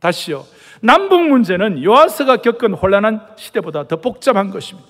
다시요. 0.00 0.46
남북 0.80 1.28
문제는 1.28 1.84
요아스가 1.84 2.38
겪은 2.38 2.72
혼란한 2.72 3.20
시대보다 3.36 3.86
더 3.86 3.96
복잡한 3.96 4.48
것입니다. 4.48 4.88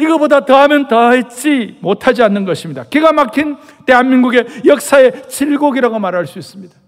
이거보다 0.00 0.44
더하면 0.46 0.88
더했지 0.88 1.78
못하지 1.80 2.24
않는 2.24 2.44
것입니다. 2.44 2.84
기가 2.84 3.12
막힌 3.12 3.56
대한민국의 3.86 4.46
역사의 4.66 5.28
질곡이라고 5.28 6.00
말할 6.00 6.26
수 6.26 6.40
있습니다. 6.40 6.80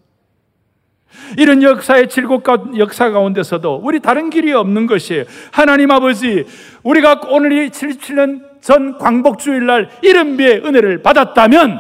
이런 1.37 1.62
역사의 1.62 2.09
질곡과 2.09 2.64
역사 2.79 3.11
가운데서도 3.11 3.81
우리 3.83 4.01
다른 4.01 4.31
길이 4.31 4.53
없는 4.53 4.87
것이에요. 4.87 5.25
하나님 5.51 5.90
아버지, 5.90 6.44
우리가 6.83 7.22
오늘 7.29 7.53
이 7.53 7.70
77년 7.70 8.42
전 8.61 8.98
광복주일날 8.98 9.90
이른비의 10.03 10.62
은혜를 10.64 11.03
받았다면, 11.03 11.79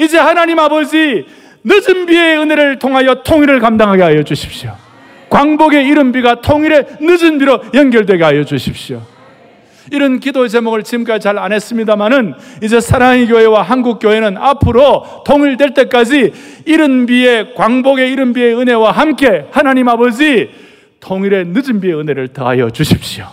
이제 0.00 0.18
하나님 0.18 0.58
아버지, 0.58 1.26
늦은 1.64 2.06
비의 2.06 2.38
은혜를 2.38 2.78
통하여 2.78 3.22
통일을 3.22 3.60
감당하게 3.60 4.02
하여 4.02 4.22
주십시오. 4.22 4.76
광복의 5.30 5.86
이른비가 5.86 6.40
통일의 6.40 6.86
늦은 7.00 7.38
비로 7.38 7.60
연결되게 7.74 8.24
하여 8.24 8.44
주십시오. 8.44 9.02
이런 9.90 10.20
기도 10.20 10.46
제목을 10.46 10.82
지금까지 10.82 11.24
잘 11.24 11.38
안 11.38 11.52
했습니다만은 11.52 12.34
이제 12.62 12.80
사랑의 12.80 13.28
교회와 13.28 13.62
한국 13.62 14.00
교회는 14.00 14.36
앞으로 14.36 15.22
통일될 15.24 15.74
때까지 15.74 16.32
이른 16.66 17.06
비의 17.06 17.54
광복의 17.54 18.10
이른 18.10 18.32
비의 18.32 18.56
은혜와 18.56 18.90
함께 18.92 19.46
하나님 19.52 19.88
아버지 19.88 20.50
통일의 21.00 21.46
늦은 21.48 21.80
비의 21.80 21.94
은혜를 21.94 22.28
더하여 22.28 22.70
주십시오. 22.70 23.26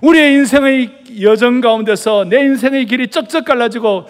우리의 0.00 0.32
인생의 0.34 1.04
여정 1.22 1.60
가운데서 1.60 2.24
내 2.24 2.40
인생의 2.40 2.86
길이 2.86 3.08
쩍쩍 3.08 3.44
갈라지고 3.44 4.06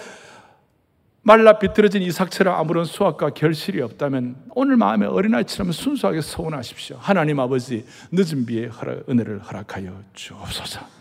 말라 1.23 1.59
비틀어진 1.59 2.03
이삭처럼 2.03 2.55
아무런 2.55 2.85
수확과 2.85 3.31
결실이 3.31 3.81
없다면 3.81 4.37
오늘 4.55 4.77
마음에 4.77 5.07
어린아이처럼 5.07 5.73
순수하게 5.73 6.21
소원하십시오. 6.21 6.99
하나님 7.01 7.41
아버지 7.41 7.85
늦은 8.13 8.45
비의 8.45 8.71
은혜를 9.09 9.41
허락하여 9.41 10.03
주옵소서. 10.15 10.94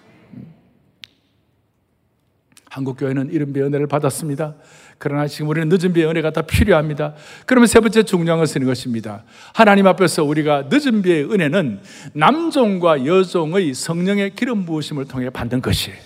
한국 2.73 2.97
교회는 2.97 3.31
이른 3.31 3.53
비 3.53 3.61
은혜를 3.61 3.85
받았습니다. 3.85 4.55
그러나 4.97 5.27
지금 5.27 5.47
우리는 5.49 5.69
늦은 5.69 5.93
비의 5.93 6.07
은혜가 6.07 6.31
더 6.31 6.41
필요합니다. 6.41 7.13
그러면 7.45 7.67
세 7.67 7.79
번째 7.79 8.01
중요한 8.01 8.39
것은 8.39 8.63
이것입니다. 8.63 9.25
하나님 9.53 9.85
앞에서 9.85 10.23
우리가 10.23 10.69
늦은 10.71 11.03
비의 11.03 11.31
은혜는 11.31 11.81
남종과 12.13 13.05
여종의 13.05 13.75
성령의 13.75 14.33
기름 14.33 14.65
부으심을 14.65 15.05
통해 15.05 15.29
받는 15.29 15.61
것이에요. 15.61 15.99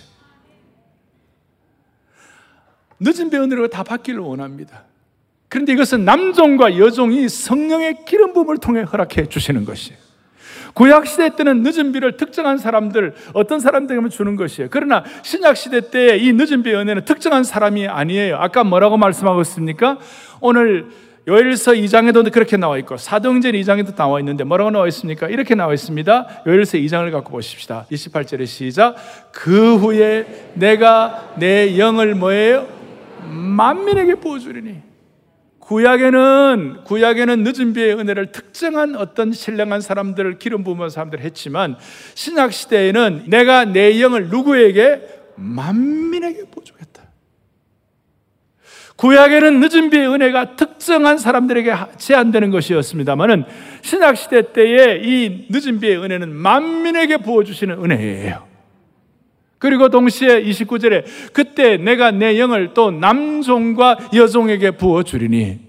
늦은 3.00 3.30
비의 3.30 3.42
은혜로 3.44 3.68
다 3.68 3.82
받기를 3.82 4.20
원합니다. 4.20 4.84
그런데 5.48 5.72
이것은 5.72 6.04
남종과 6.04 6.76
여종이 6.76 7.30
성령의 7.30 8.04
기름 8.04 8.34
부음을 8.34 8.58
통해 8.58 8.82
허락해 8.82 9.30
주시는 9.30 9.64
것이에요. 9.64 10.07
구약 10.74 11.06
시대 11.06 11.34
때는 11.34 11.62
늦은 11.62 11.92
비를 11.92 12.16
특정한 12.16 12.58
사람들 12.58 13.14
어떤 13.32 13.60
사람들에게만 13.60 14.10
주는 14.10 14.36
것이에요. 14.36 14.68
그러나 14.70 15.04
신약 15.22 15.56
시대 15.56 15.80
때 15.90 16.18
이 16.18 16.32
늦은 16.32 16.62
비의 16.62 16.76
은혜는 16.76 17.04
특정한 17.04 17.44
사람이 17.44 17.86
아니에요. 17.88 18.36
아까 18.36 18.64
뭐라고 18.64 18.96
말씀하고 18.96 19.40
있습니까? 19.42 19.98
오늘 20.40 20.86
요엘서 21.26 21.72
2장에도 21.72 22.32
그렇게 22.32 22.56
나와 22.56 22.78
있고 22.78 22.96
사도행전 22.96 23.52
2장에도 23.52 23.94
나와 23.94 24.18
있는데 24.20 24.44
뭐라고 24.44 24.70
나와 24.70 24.88
있습니까? 24.88 25.28
이렇게 25.28 25.54
나와 25.54 25.74
있습니다. 25.74 26.42
요엘서 26.46 26.78
2장을 26.78 27.12
갖고 27.12 27.30
보십시다. 27.32 27.84
28절의 27.92 28.46
시작. 28.46 28.96
그 29.32 29.76
후에 29.76 30.52
내가 30.54 31.34
내 31.36 31.78
영을 31.78 32.14
뭐예요? 32.14 32.66
만민에게 33.26 34.14
부어주리니. 34.14 34.87
구약에는 35.68 36.84
구약에는 36.84 37.44
늦은 37.44 37.74
비의 37.74 37.92
은혜를 37.98 38.32
특정한 38.32 38.96
어떤 38.96 39.32
신령한 39.32 39.82
사람들을 39.82 40.38
기름 40.38 40.64
부은 40.64 40.88
사람들 40.88 41.20
했지만 41.20 41.76
신약 42.14 42.54
시대에는 42.54 43.24
내가 43.26 43.66
내 43.66 44.00
영을 44.00 44.28
누구에게 44.30 45.02
만민에게 45.36 46.44
부어주겠다. 46.50 47.02
구약에는 48.96 49.60
늦은 49.60 49.90
비의 49.90 50.08
은혜가 50.08 50.56
특정한 50.56 51.18
사람들에게 51.18 51.74
제한되는 51.98 52.50
것이었습니다만은 52.50 53.44
신약 53.82 54.16
시대 54.16 54.50
때에 54.54 55.02
이 55.04 55.48
늦은 55.50 55.80
비의 55.80 55.98
은혜는 55.98 56.34
만민에게 56.34 57.18
부어 57.18 57.44
주시는 57.44 57.84
은혜예요. 57.84 58.47
그리고 59.58 59.88
동시에 59.88 60.42
29절에 60.44 61.04
그때 61.32 61.76
내가 61.76 62.10
내 62.10 62.38
영을 62.38 62.74
또 62.74 62.90
남종과 62.90 64.10
여종에게 64.14 64.72
부어 64.72 65.02
주리니 65.02 65.67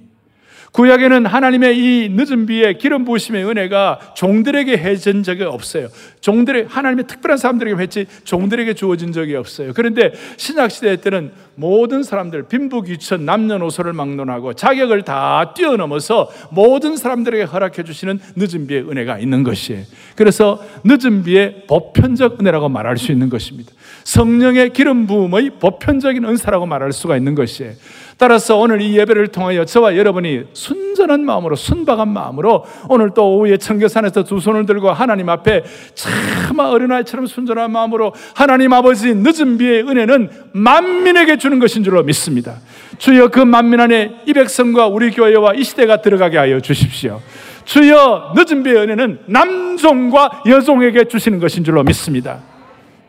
구약에는 0.71 1.25
하나님의 1.25 1.77
이 1.77 2.10
늦은 2.10 2.45
비에 2.45 2.73
기름 2.73 3.05
부으심의 3.05 3.45
은혜가 3.45 4.13
종들에게 4.15 4.77
해진 4.77 5.23
적이 5.23 5.43
없어요. 5.43 5.88
종들의 6.21 6.67
하나님의 6.69 7.08
특별한 7.08 7.38
사람들에게 7.38 7.82
했지 7.82 8.05
종들에게 8.23 8.73
주어진 8.73 9.12
적이 9.12 9.36
없어요. 9.36 9.73
그런데 9.73 10.13
신약 10.38 10.71
시대 10.71 10.95
때는 10.97 11.32
모든 11.55 12.03
사람들 12.03 12.43
빈부귀천 12.43 13.25
남녀노소를 13.25 13.93
막론하고 13.93 14.53
자격을 14.53 15.01
다 15.03 15.53
뛰어넘어서 15.55 16.29
모든 16.51 16.95
사람들에게 16.95 17.43
허락해 17.43 17.84
주시는 17.84 18.19
늦은 18.36 18.67
비의 18.67 18.84
은혜가 18.89 19.19
있는 19.19 19.43
것이에요. 19.43 19.84
그래서 20.15 20.63
늦은 20.86 21.23
비의 21.23 21.63
보편적 21.67 22.39
은혜라고 22.39 22.69
말할 22.69 22.97
수 22.97 23.12
있는 23.12 23.29
것입니다. 23.29 23.71
성령의 24.03 24.71
기름 24.71 25.08
부음의 25.08 25.51
보편적인 25.60 26.23
은사라고 26.23 26.65
말할 26.65 26.93
수가 26.93 27.17
있는 27.17 27.36
것이에요. 27.36 27.73
따라서 28.19 28.58
오늘 28.58 28.82
이 28.82 28.97
예배를 28.97 29.29
통하여 29.29 29.63
저와 29.63 29.95
여러분이 29.95 30.43
순전한 30.51 31.23
마음으로 31.23 31.55
순박한 31.55 32.10
마음으로 32.10 32.65
오늘 32.89 33.12
또 33.15 33.38
오후에 33.38 33.55
청계산에서 33.55 34.25
두 34.25 34.41
손을 34.41 34.65
들고 34.65 34.91
하나님 34.91 35.29
앞에 35.29 35.63
참 35.95 36.60
어린아이처럼 36.60 37.27
순전한 37.27 37.71
마음으로 37.71 38.13
하나님 38.36 38.73
아버지 38.73 39.15
늦은 39.15 39.58
비의 39.58 39.84
은혜는 39.84 40.29
만민에게 40.51 41.38
주는 41.38 41.60
것인 41.60 41.82
줄로 41.86 42.03
믿습니다. 42.03 42.58
주여 42.97 43.29
그 43.29 43.39
만민 43.39 43.79
안에 43.79 44.12
이 44.25 44.34
백성과 44.34 44.88
우리 44.88 45.12
교회와 45.12 45.53
이 45.53 45.63
시대가 45.63 46.01
들어가게 46.01 46.38
하여 46.38 46.60
주십시오. 46.60 47.21
주여 47.63 48.34
늦은 48.36 48.63
비의 48.63 48.75
은혜는 48.75 49.19
남종과 49.27 50.43
여종에게 50.45 51.05
주시는 51.05 51.39
것인 51.39 51.63
줄로 51.63 51.84
믿습니다. 51.84 52.39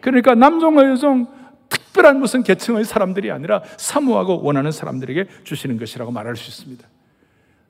그러니까 0.01 0.37
남종과 0.37 0.89
여종 0.89 1.40
특별한 1.71 2.21
무슨 2.21 2.43
계층의 2.43 2.85
사람들이 2.85 3.31
아니라 3.31 3.63
사모하고 3.79 4.43
원하는 4.43 4.71
사람들에게 4.71 5.27
주시는 5.45 5.79
것이라고 5.79 6.11
말할 6.11 6.37
수 6.37 6.51
있습니다. 6.51 6.87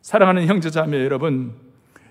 사랑하는 0.02 0.46
형제자매 0.46 1.04
여러분, 1.04 1.54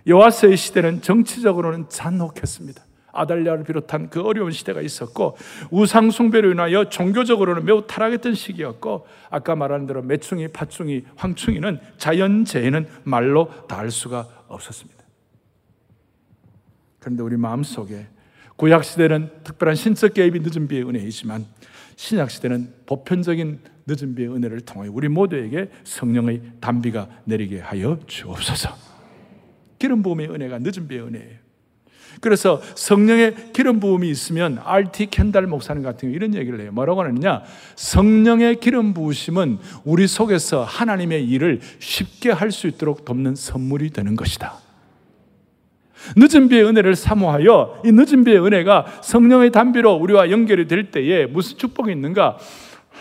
여호와서의 0.08 0.56
시대는 0.56 1.02
정치적으로는 1.02 1.90
잔혹했습니다. 1.90 2.84
아달랴를 3.12 3.64
비롯한 3.64 4.10
그 4.10 4.22
어려운 4.22 4.52
시대가 4.52 4.82
있었고 4.82 5.36
우상 5.72 6.12
숭배로 6.12 6.52
인하여 6.52 6.90
종교적으로는 6.90 7.66
매우 7.66 7.86
타락했던 7.86 8.36
시기였고 8.36 9.08
아까 9.32 9.56
말한 9.56 9.88
대로 9.88 10.02
매충이, 10.04 10.50
파충이, 10.50 11.06
황충이는 11.16 11.80
자연 11.98 12.46
재해는 12.46 12.88
말로 13.04 13.50
다 13.68 13.80
할 13.80 13.92
수가 13.92 14.28
없었습니다. 14.48 15.04
그런데 17.00 17.24
우리 17.24 17.38
마음속에 17.38 18.08
구약 18.58 18.84
시대는 18.84 19.32
특별한 19.44 19.76
신적 19.76 20.14
개입이 20.14 20.42
늦은 20.42 20.68
비의 20.68 20.84
은혜이지만 20.84 21.46
신약 22.00 22.32
시대는 22.32 22.72
보편적인 22.86 23.60
늦은 23.86 24.16
비의 24.16 24.30
은혜를 24.30 24.62
통해 24.62 24.88
우리 24.88 25.10
모두에게 25.10 25.70
성령의 25.84 26.42
단비가 26.62 27.10
내리게 27.26 27.60
하여 27.60 28.00
주옵소서. 28.08 28.70
기름 29.78 30.02
부음의 30.02 30.30
은혜가 30.30 30.60
늦은 30.60 30.88
비의 30.88 31.02
은혜예요. 31.02 31.38
그래서 32.22 32.62
성령의 32.76 33.52
기름 33.52 33.82
부음이 33.82 34.10
있으면 34.10 34.60
RT 34.64 35.08
켄달 35.08 35.46
목사님 35.46 35.84
같은 35.84 36.10
이런 36.12 36.36
얘기를 36.36 36.62
해요. 36.62 36.72
뭐라고 36.72 37.04
하느냐? 37.04 37.44
성령의 37.76 38.62
기름 38.62 38.94
부으심은 38.94 39.58
우리 39.84 40.08
속에서 40.08 40.64
하나님의 40.64 41.28
일을 41.28 41.60
쉽게 41.80 42.32
할 42.32 42.52
수 42.52 42.68
있도록 42.68 43.04
돕는 43.04 43.36
선물이 43.36 43.90
되는 43.90 44.16
것이다. 44.16 44.69
늦은 46.16 46.50
비의 46.50 46.64
은혜를 46.66 46.96
사모하여 46.96 47.84
이 47.86 47.92
늦은 47.92 48.24
비의 48.24 48.44
은혜가 48.46 49.02
성령의 49.02 49.52
담비로 49.52 49.94
우리와 49.96 50.32
연결이 50.32 50.68
될 50.68 50.92
때에 50.92 51.26
무슨 51.26 51.58
축복이 51.58 51.92
있는가? 51.92 52.38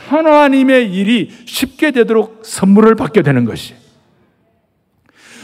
하나님의 0.08 0.92
일이 0.92 1.30
쉽게 1.46 1.90
되도록 1.90 2.42
선물을 2.44 2.94
받게 2.94 3.22
되는 3.22 3.44
것이. 3.44 3.74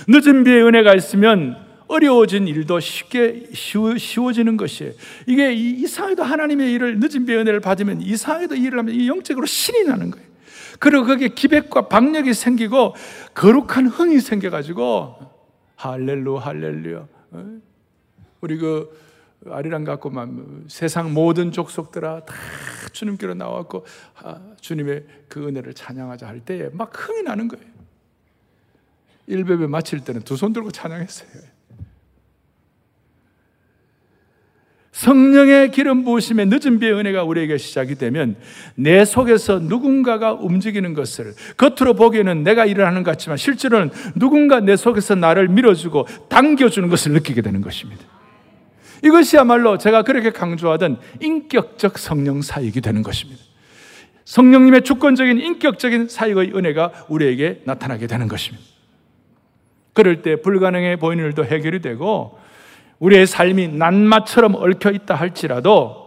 늦은 0.09 0.45
비의 0.45 0.65
은혜가 0.65 0.95
있으면 0.95 1.57
어려워진 1.87 2.49
일도 2.49 2.81
쉽게 2.81 3.45
쉬워, 3.53 4.33
지는 4.33 4.57
것이에요. 4.57 4.93
이게 5.27 5.53
이상하게도 5.53 6.23
하나님의 6.23 6.73
일을 6.73 6.99
늦은 6.99 7.27
비의 7.27 7.39
은혜를 7.39 7.61
받으면 7.61 8.01
이상하게도 8.01 8.57
일을 8.57 8.79
하면 8.81 8.95
이 8.95 9.09
영적으로 9.09 9.47
신이 9.47 9.85
나는 9.85 10.11
거예요. 10.11 10.27
그리고 10.79 11.07
거기에 11.07 11.29
기백과 11.29 11.89
박력이 11.89 12.35
생기고 12.35 12.95
거룩한 13.35 13.87
흥이 13.87 14.21
생겨가지고 14.21 15.17
할렐루 15.77 16.37
할렐루야 16.37 16.99
어? 16.99 17.14
우리 18.41 18.57
그 18.59 18.91
아리랑 19.47 19.85
갖고만 19.85 20.65
세상 20.69 21.13
모든 21.13 21.53
족속들아 21.53 22.25
다 22.25 22.35
주님께로 22.93 23.35
나왔고 23.35 23.85
아, 24.17 24.55
주님의 24.61 25.07
그 25.29 25.47
은혜를 25.47 25.75
찬양하자 25.75 26.27
할 26.27 26.41
때에 26.41 26.69
막 26.73 26.93
흥이 26.95 27.23
나는 27.23 27.49
거예요. 27.49 27.67
일베베 29.27 29.67
마칠 29.67 30.05
때는 30.05 30.23
두 30.23 30.37
손 30.37 30.53
들고 30.53 30.71
찬양했어요. 30.71 31.54
성령의 34.95 35.73
기름 35.73 36.05
부으심의 36.05 36.47
늦은 36.47 36.79
비의 36.79 36.93
은혜가 36.93 37.25
우리에게 37.25 37.59
시작이 37.59 37.97
되면 37.97 38.37
내 38.77 39.05
속에서 39.05 39.59
누군가가 39.59 40.35
움직이는 40.35 40.95
것을 40.95 41.35
겉으로 41.57 41.95
보기에는 41.95 42.45
내가 42.45 42.65
일을 42.65 42.87
하는 42.87 43.03
것 43.03 43.11
같지만 43.11 43.37
실제로는 43.37 43.91
누군가 44.15 44.61
내 44.61 44.77
속에서 44.77 45.17
나를 45.17 45.49
밀어주고 45.49 46.07
당겨주는 46.29 46.89
것을 46.89 47.11
느끼게 47.13 47.43
되는 47.43 47.61
것입니다. 47.61 48.05
이것이야말로 49.03 49.79
제가 49.79 50.03
그렇게 50.03 50.31
강조하던 50.31 50.99
인격적 51.21 51.99
성령 51.99 52.41
사역이 52.41 52.81
되는 52.81 53.03
것입니다. 53.03 53.43
성령님의 54.25 54.83
주권적인 54.83 55.41
인격적인 55.41 56.07
사역의 56.09 56.53
은혜가 56.55 57.07
우리에게 57.09 57.63
나타나게 57.65 58.07
되는 58.07 58.29
것입니다. 58.29 58.65
그럴 59.93 60.23
때 60.23 60.41
불가능해 60.41 60.97
보이는 60.97 61.25
일도 61.25 61.45
해결이 61.45 61.81
되고 61.81 62.39
우리의 63.05 63.27
삶이 63.27 63.69
낱마처럼 63.69 64.55
얽혀 64.55 64.91
있다 64.91 65.15
할지라도 65.15 66.03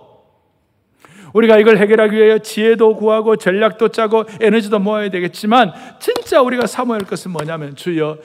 우리가 1.34 1.60
이걸 1.60 1.78
해결하기 1.78 2.16
위해 2.16 2.40
지혜도 2.40 2.96
구하고 2.96 3.36
전략도 3.36 3.90
짜고 3.90 4.24
에너지도 4.42 4.80
모아야 4.80 5.10
되겠지만 5.12 5.74
진짜 6.00 6.42
우리가 6.42 6.66
사모할 6.66 7.04
것은 7.04 7.32
뭐냐면 7.32 7.76
주여 7.76 8.18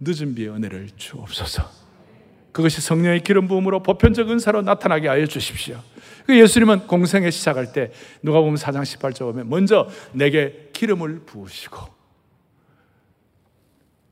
늦은 0.00 0.34
비의 0.34 0.48
은혜를 0.50 0.88
주옵소서. 0.96 1.64
그것이 2.52 2.80
성령의 2.80 3.20
기름 3.20 3.46
부음으로 3.48 3.82
보편적 3.82 4.30
은사로 4.30 4.62
나타나게 4.62 5.08
하여 5.08 5.26
주십시오. 5.26 5.76
그 6.24 6.38
예수님은 6.38 6.86
공생에 6.86 7.30
시작할 7.30 7.72
때 7.72 7.90
누가 8.22 8.40
보면 8.40 8.56
4장 8.56 8.82
18절 8.82 9.18
보면 9.20 9.50
먼저 9.50 9.88
내게 10.12 10.70
기름을 10.72 11.22
부으시고 11.26 11.78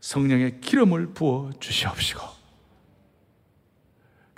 성령의 0.01 0.61
기름을 0.61 1.15
부어 1.15 1.53
주시옵시고 1.59 2.32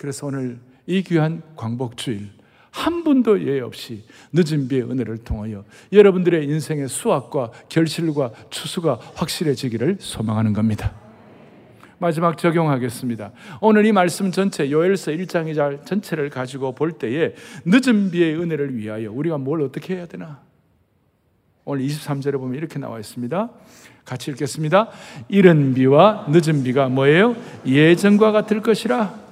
그래서 0.05 0.27
오늘 0.27 0.59
이 0.87 1.03
귀한 1.03 1.40
광복주일 1.57 2.29
한 2.71 3.05
분도 3.05 3.40
예외 3.40 3.61
없이 3.61 4.05
늦은 4.35 4.69
비의 4.69 4.83
은혜를 4.83 5.17
통하여 5.25 5.64
여러분들의 5.95 6.45
인생의 6.45 6.88
수확과 6.90 7.51
결실과 7.71 8.31
추수가 8.51 8.99
확실해지기를 9.14 9.97
소망하는 10.01 10.53
겁니다. 10.53 10.93
마지막 11.97 12.37
적용하겠습니다. 12.37 13.33
오늘 13.62 13.87
이 13.87 13.93
말씀 13.93 14.31
전체 14.31 14.71
요엘서 14.71 15.12
1장 15.12 15.51
2장 15.51 15.87
전체를 15.87 16.29
가지고 16.29 16.75
볼 16.75 16.93
때에 16.93 17.33
늦은 17.64 18.11
비의 18.11 18.38
은혜를 18.38 18.77
위하여 18.77 19.11
우리가 19.11 19.38
뭘 19.38 19.62
어떻게 19.62 19.97
해야 19.97 20.05
되나? 20.05 20.43
오늘 21.64 21.83
23절에 21.87 22.33
보면 22.33 22.57
이렇게 22.57 22.79
나와 22.79 22.99
있습니다. 22.99 23.51
같이 24.05 24.31
읽겠습니다. 24.33 24.90
이른 25.29 25.73
비와 25.73 26.27
늦은 26.29 26.62
비가 26.62 26.90
뭐예요? 26.90 27.37
예전과 27.64 28.33
같을 28.33 28.61
것이라. 28.61 29.24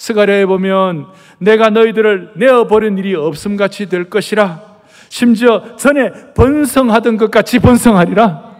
스가랴에 0.00 0.46
보면 0.46 1.08
내가 1.36 1.68
너희들을 1.68 2.32
내어 2.36 2.66
버린 2.66 2.96
일이 2.96 3.14
없음 3.14 3.58
같이 3.58 3.86
될 3.86 4.08
것이라. 4.08 4.62
심지어 5.10 5.76
전에 5.76 6.32
번성하던 6.34 7.18
것 7.18 7.30
같이 7.30 7.58
번성하리라. 7.58 8.50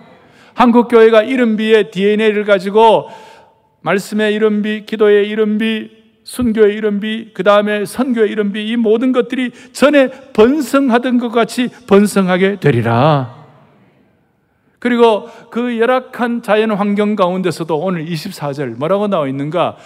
한국 0.53 0.89
교회가 0.89 1.23
이른 1.23 1.57
비의 1.57 1.93
DNA를 1.93 2.45
가지고 2.45 3.09
말씀의 3.81 4.35
이른 4.35 4.61
비, 4.61 4.85
기도의 4.85 5.31
이른 5.31 5.57
비, 5.57 5.91
순교의 6.25 6.75
이른 6.75 7.01
비, 7.01 7.31
그 7.33 7.43
다음에 7.43 7.87
선교의 7.87 8.31
이른 8.31 8.53
비, 8.53 8.69
이 8.69 8.77
모든 8.77 9.13
것들이 9.13 9.51
전에 9.73 10.11
번성하던 10.35 11.17
것 11.17 11.31
같이 11.31 11.71
번성하게 11.87 12.61
되리라. 12.61 13.41
그리고 14.79 15.29
그 15.51 15.79
열악한 15.79 16.43
자연 16.43 16.71
환경 16.73 17.17
가운데서도 17.17 17.79
오늘 17.79 18.05
24절 18.05 18.77
뭐라고 18.77 19.09
나와 19.09 19.27
있는가? 19.27 19.77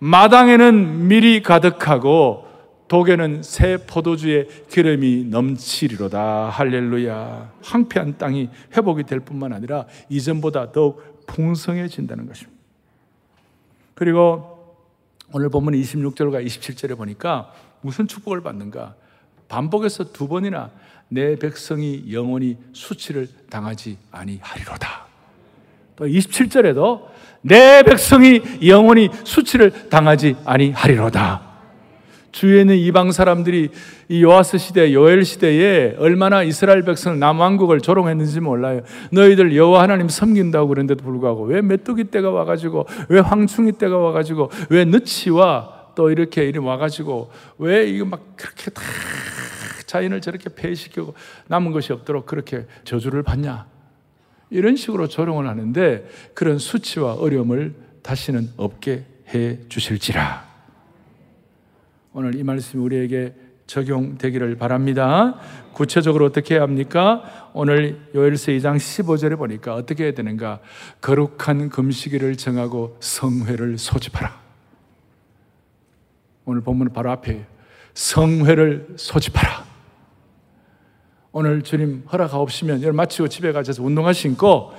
마당에는 0.00 1.08
밀이 1.08 1.42
가득하고 1.42 2.48
독에는 2.88 3.42
새 3.42 3.76
포도주의 3.86 4.48
기름이 4.68 5.26
넘치리로다. 5.26 6.48
할렐루야. 6.48 7.52
황폐한 7.62 8.18
땅이 8.18 8.48
회복이 8.76 9.04
될 9.04 9.20
뿐만 9.20 9.52
아니라 9.52 9.86
이전보다 10.08 10.72
더욱 10.72 11.24
풍성해진다는 11.26 12.26
것입니다. 12.26 12.58
그리고 13.94 14.76
오늘 15.32 15.50
본문 15.50 15.74
26절과 15.74 16.44
27절에 16.44 16.96
보니까 16.96 17.52
무슨 17.82 18.08
축복을 18.08 18.40
받는가? 18.40 18.94
반복해서 19.48 20.12
두 20.12 20.26
번이나 20.26 20.70
내 21.08 21.36
백성이 21.36 22.12
영원히 22.12 22.56
수치를 22.72 23.28
당하지 23.50 23.98
아니하리로다. 24.10 25.06
또 25.96 26.06
27절에도 26.06 27.06
내 27.42 27.82
백성이 27.82 28.42
영원히 28.66 29.08
수치를 29.24 29.88
당하지 29.88 30.36
아니하리로다. 30.44 31.50
주위에 32.32 32.60
있는 32.60 32.76
이방 32.76 33.10
사람들이 33.10 33.70
이 34.08 34.22
요아스 34.22 34.58
시대, 34.58 34.92
요엘 34.92 35.24
시대에 35.24 35.96
얼마나 35.98 36.42
이스라엘 36.42 36.82
백성을 36.82 37.18
남왕국을 37.18 37.80
조롱했는지 37.80 38.40
몰라요. 38.40 38.82
너희들 39.10 39.56
여호와 39.56 39.82
하나님 39.82 40.08
섬긴다고 40.08 40.68
그랬는데도 40.68 41.02
불구하고 41.02 41.44
왜 41.44 41.60
메뚜기 41.60 42.04
때가 42.04 42.30
와가지고 42.30 42.86
왜 43.08 43.20
황충이 43.20 43.72
때가 43.72 43.96
와가지고 43.96 44.50
왜 44.68 44.84
느치와 44.84 45.80
또 45.96 46.10
이렇게 46.10 46.44
이름 46.44 46.66
와가지고 46.66 47.30
왜 47.58 47.88
이거 47.88 48.04
막 48.04 48.20
그렇게 48.36 48.70
다 48.70 48.82
자연을 49.86 50.20
저렇게 50.20 50.50
폐시키고 50.54 51.14
남은 51.48 51.72
것이 51.72 51.92
없도록 51.92 52.26
그렇게 52.26 52.66
저주를 52.84 53.24
받냐? 53.24 53.66
이런 54.50 54.76
식으로 54.76 55.08
조롱을 55.08 55.46
하는데 55.48 56.08
그런 56.34 56.58
수치와 56.58 57.14
어려움을 57.14 57.74
다시는 58.02 58.50
없게 58.56 59.04
해 59.32 59.58
주실지라. 59.68 60.48
오늘 62.12 62.34
이 62.34 62.42
말씀이 62.42 62.82
우리에게 62.82 63.34
적용되기를 63.66 64.56
바랍니다. 64.56 65.38
구체적으로 65.72 66.26
어떻게 66.26 66.54
해야 66.54 66.62
합니까? 66.62 67.50
오늘 67.52 68.00
요엘서 68.14 68.50
2장 68.52 68.76
15절에 68.76 69.38
보니까 69.38 69.76
어떻게 69.76 70.04
해야 70.04 70.12
되는가? 70.12 70.58
거룩한 71.00 71.68
금식일을 71.68 72.36
정하고 72.36 72.96
성회를 72.98 73.78
소집하라. 73.78 74.40
오늘 76.46 76.62
본문 76.62 76.92
바로 76.92 77.12
앞에 77.12 77.46
성회를 77.94 78.94
소집하라. 78.96 79.69
오늘 81.32 81.62
주님 81.62 82.02
허락하옵시면 82.10 82.82
여러분 82.82 82.96
마치고 82.96 83.28
집에 83.28 83.52
가셔서 83.52 83.84
운동화 83.84 84.12
신고 84.12 84.72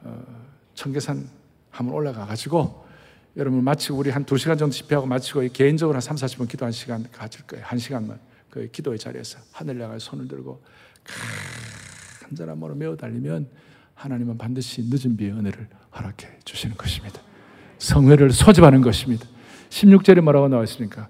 어, 0.00 0.22
청계산 0.74 1.28
한번 1.70 1.94
올라가 1.94 2.24
가지고 2.24 2.86
여러분 3.36 3.62
마치고 3.62 3.98
우리 3.98 4.08
한두 4.08 4.38
시간 4.38 4.56
정도 4.56 4.72
집회하고 4.72 5.06
마치고 5.06 5.42
개인적으로 5.52 5.96
한 5.96 6.00
3, 6.00 6.16
40분 6.16 6.48
기도 6.48 6.64
한 6.64 6.72
시간 6.72 7.04
가질 7.12 7.46
거예요. 7.46 7.64
한 7.66 7.78
시간만 7.78 8.18
그 8.48 8.68
기도의 8.70 8.98
자리에서 8.98 9.38
하늘 9.52 9.80
향해 9.82 9.98
손을 9.98 10.28
들고 10.28 10.62
간절한 12.22 12.58
마음으로 12.58 12.74
메어 12.74 12.96
달리면 12.96 13.48
하나님은 13.94 14.38
반드시 14.38 14.82
늦은 14.88 15.18
비의 15.18 15.32
은혜를 15.32 15.68
허락해 15.94 16.38
주시는 16.44 16.76
것입니다. 16.76 17.20
성회를 17.76 18.30
소집하는 18.30 18.80
것입니다. 18.80 19.26
16절에 19.68 20.22
뭐라고 20.22 20.48
나와 20.48 20.64
있습니까? 20.64 21.08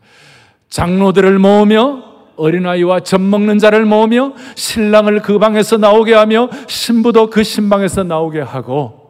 장로들을 0.71 1.39
모으며 1.39 2.12
어린아이와 2.43 3.01
젖 3.01 3.21
먹는 3.21 3.59
자를 3.59 3.85
모으며 3.85 4.35
신랑을 4.57 5.23
그 5.23 5.39
방에서 5.39 5.77
나오게 5.77 6.13
하며 6.13 6.49
신부도 6.67 7.31
그 7.31 7.45
신방에서 7.45 8.03
나오게 8.03 8.41
하고 8.41 9.01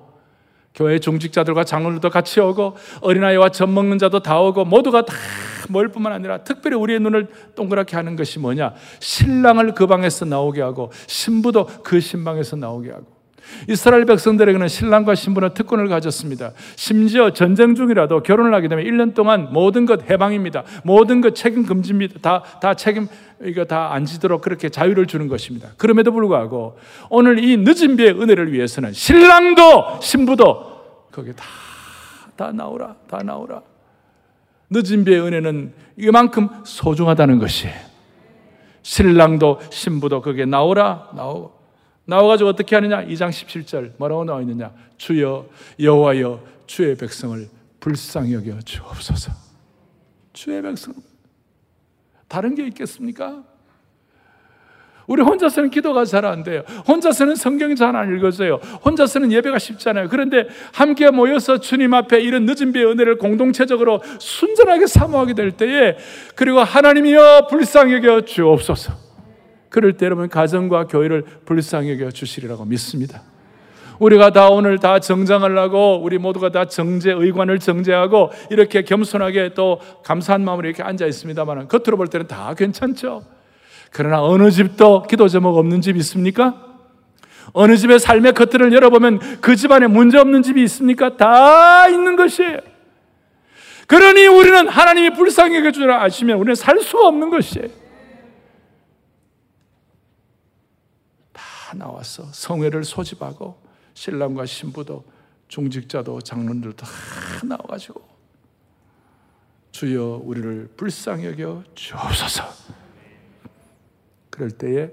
교회 0.75 0.99
종직자들과 0.99 1.65
장로들도 1.65 2.11
같이 2.11 2.41
오고 2.41 2.77
어린아이와 3.01 3.49
젖 3.49 3.67
먹는 3.67 3.99
자도 3.99 4.21
다 4.21 4.39
오고 4.39 4.67
모두가 4.67 5.07
다 5.07 5.15
모일 5.69 5.89
뿐만 5.89 6.13
아니라 6.13 6.45
특별히 6.45 6.77
우리의 6.77 7.01
눈을 7.01 7.29
동그랗게 7.55 7.97
하는 7.97 8.17
것이 8.17 8.39
뭐냐? 8.39 8.75
신랑을 9.01 9.75
그 9.75 9.87
방에서 9.87 10.27
나오게 10.27 10.61
하고 10.61 10.91
신부도 11.07 11.67
그 11.83 12.01
신방에서 12.01 12.57
나오게 12.57 12.91
하고 12.91 13.22
이스라엘 13.69 14.05
백성들에게는 14.07 14.69
신랑과 14.69 15.15
신부는 15.15 15.55
특권을 15.55 15.89
가졌습니다. 15.89 16.53
심지어 16.77 17.31
전쟁 17.33 17.75
중이라도 17.75 18.23
결혼을 18.23 18.53
하게 18.55 18.69
되면 18.69 18.85
1년 18.85 19.15
동안 19.15 19.49
모든 19.53 19.87
것 19.87 20.09
해방입니다. 20.11 20.65
모든 20.85 21.21
것 21.21 21.35
책임 21.35 21.65
금지입니다. 21.65 22.19
다, 22.21 22.43
다 22.61 22.75
책임, 22.75 23.07
이거 23.45 23.65
다 23.65 23.93
안 23.93 24.05
지도록 24.07 24.41
그렇게 24.41 24.69
자유를 24.69 25.07
주는 25.07 25.29
것입니다. 25.29 25.69
그럼에도 25.77 26.13
불구하고 26.13 26.79
오늘 27.11 27.43
이 27.45 27.57
늦은 27.59 27.97
비의 27.97 28.13
은혜를 28.21 28.53
위해서는 28.53 28.93
신랑도 28.93 30.01
신부도 30.01 31.09
거기 31.13 31.35
다, 31.35 31.45
다 32.37 32.53
나오라, 32.53 32.97
다 33.09 33.19
나오라. 33.23 33.61
늦은 34.71 35.05
비의 35.05 35.21
은혜는 35.21 35.75
이만큼 35.99 36.49
소중하다는 36.65 37.39
것이에요. 37.39 37.75
신랑도 38.83 39.61
신부도 39.71 40.23
거기에 40.23 40.47
나오라, 40.47 41.11
나오고. 41.15 41.62
나와가지고 42.05 42.51
어떻게 42.51 42.75
하느냐? 42.77 43.05
2장 43.07 43.31
17절 43.31 43.93
뭐라고 43.99 44.25
나와 44.25 44.41
있느냐? 44.41 44.73
주여 44.97 45.47
여호와여 45.81 46.41
주의 46.67 46.97
백성을 46.97 47.49
불쌍히 47.81 48.35
여겨 48.35 48.61
주옵소서. 48.63 49.33
주의 50.33 50.61
백성 50.63 50.95
다른 52.29 52.55
게 52.55 52.67
있겠습니까? 52.69 53.45
우리 55.07 55.21
혼자서는 55.21 55.71
기도가 55.71 56.05
잘 56.05 56.25
안 56.25 56.43
돼요. 56.45 56.63
혼자서는 56.89 57.35
성경이 57.35 57.77
잘 57.77 57.95
안 57.97 58.17
읽어져요. 58.17 58.55
혼자서는 58.85 59.33
예배가 59.33 59.59
쉽잖아요. 59.59 60.09
그런데 60.09 60.47
함께 60.73 61.11
모여서 61.11 61.59
주님 61.59 61.93
앞에 61.93 62.21
이런 62.21 62.47
늦은 62.47 62.73
비의 62.73 62.87
은혜를 62.87 63.19
공동체적으로 63.19 64.01
순전하게 64.19 64.87
사모하게 64.87 65.35
될 65.35 65.51
때에 65.53 65.97
그리고 66.37 66.61
하나님이여 66.61 67.49
불쌍히 67.51 67.95
여겨 67.95 68.23
주옵소서. 68.23 69.12
그럴 69.73 69.95
때 69.95 70.05
여러분 70.05 70.29
가정과 70.29 70.87
교회를 70.87 71.25
불쌍히 71.47 71.93
여겨 71.93 72.11
주시리라고 72.11 72.67
믿습니다. 72.67 73.23
우리가 73.99 74.31
다 74.31 74.51
오늘 74.51 74.79
다 74.79 74.99
정장하려고 74.99 75.99
우리 76.03 76.19
모두가 76.19 76.51
다 76.51 76.67
정제 76.67 77.11
의관을 77.11 77.59
정제하고 77.59 78.31
이렇게 78.51 78.83
겸손하게 78.83 79.55
또 79.55 79.81
감사한 80.05 80.45
마음으로 80.45 80.69
이렇게 80.69 80.83
앉아 80.83 81.07
있습니다만 81.07 81.69
겉으로 81.69 81.97
볼 81.97 82.09
때는 82.09 82.27
다 82.27 82.53
괜찮죠. 82.53 83.25
그러나 83.91 84.23
어느 84.23 84.51
집도 84.51 85.05
기도 85.05 85.27
제목 85.29 85.57
없는 85.57 85.81
집 85.81 85.97
있습니까? 85.97 86.55
어느 87.55 87.75
집의 87.77 87.99
삶의 87.99 88.35
겉을 88.35 88.75
열어보면 88.75 89.41
그 89.41 89.57
집안에 89.57 89.87
문제 89.87 90.19
없는 90.19 90.43
집이 90.43 90.63
있습니까? 90.65 91.17
다 91.17 91.89
있는 91.89 92.17
것이에요. 92.17 92.59
그러니 93.87 94.27
우리는 94.27 94.69
하나님이 94.69 95.15
불쌍히 95.15 95.57
여겨주라 95.57 96.03
아시면 96.03 96.37
우리는 96.37 96.55
살 96.55 96.79
수가 96.81 97.07
없는 97.09 97.31
것이에요. 97.31 97.82
나와서 101.75 102.25
성회를 102.33 102.85
소집하고 102.85 103.57
신랑과 103.95 104.47
신부도 104.47 105.05
중직자도 105.49 106.23
장로들도 106.23 106.77
다 106.77 106.87
나와가지고 107.45 108.03
주여 109.73 110.23
우리를 110.25 110.71
불쌍히 110.77 111.27
여겨 111.27 111.65
주옵소서. 111.75 112.45
그럴 114.31 114.51
때에 114.51 114.91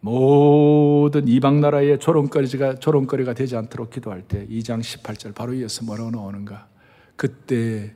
모든 0.00 1.26
이방 1.26 1.60
나라의 1.60 1.98
조롱거리가 1.98 2.76
조롱거리가 2.76 3.34
되지 3.34 3.56
않도록 3.56 3.90
기도할 3.90 4.22
때 4.22 4.46
2장 4.46 4.80
18절 4.80 5.34
바로 5.34 5.54
이어서 5.54 5.84
뭐라고 5.84 6.10
나오는가? 6.10 6.68
그때 7.16 7.94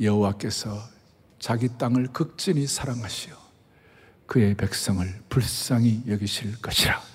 여호와께서 0.00 0.76
자기 1.38 1.68
땅을 1.78 2.08
극진히 2.12 2.66
사랑하시어 2.66 3.34
그의 4.26 4.54
백성을 4.54 5.06
불쌍히 5.28 6.02
여기실 6.06 6.60
것이라. 6.60 7.09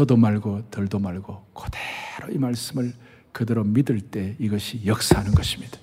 더도 0.00 0.16
말고 0.16 0.70
덜도 0.70 0.98
말고 0.98 1.44
그대로 1.52 2.32
이 2.32 2.38
말씀을 2.38 2.94
그대로 3.32 3.64
믿을 3.64 4.00
때 4.00 4.34
이것이 4.38 4.86
역사하는 4.86 5.34
것입니다. 5.34 5.78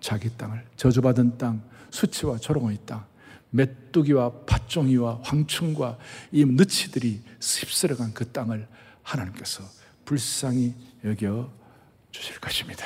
자기 0.00 0.28
땅을 0.36 0.64
저주받은 0.76 1.38
땅, 1.38 1.62
수치와 1.90 2.38
조롱의 2.38 2.78
땅, 2.84 3.04
메뚜기와 3.50 4.32
팥종이와 4.46 5.20
황충과 5.22 5.98
이 6.32 6.44
느치들이 6.44 7.22
습스러간 7.38 8.12
그 8.12 8.26
땅을 8.26 8.66
하나님께서 9.04 9.62
불쌍히 10.04 10.74
여겨 11.04 11.48
주실 12.10 12.40
것입니다. 12.40 12.84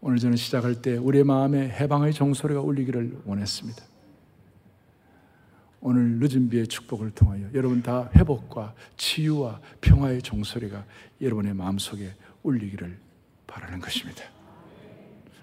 오늘 0.00 0.16
저는 0.16 0.36
시작할 0.38 0.80
때 0.80 0.96
우리의 0.96 1.24
마음에 1.24 1.68
해방의 1.68 2.14
종소리가 2.14 2.62
울리기를 2.62 3.20
원했습니다. 3.26 3.91
오늘 5.82 6.20
늦은 6.20 6.48
비의 6.48 6.68
축복을 6.68 7.10
통하여 7.10 7.48
여러분 7.54 7.82
다 7.82 8.08
회복과 8.14 8.72
치유와 8.96 9.60
평화의 9.80 10.22
종소리가 10.22 10.84
여러분의 11.20 11.54
마음속에 11.54 12.12
울리기를 12.44 12.96
바라는 13.48 13.80
것입니다. 13.80 14.22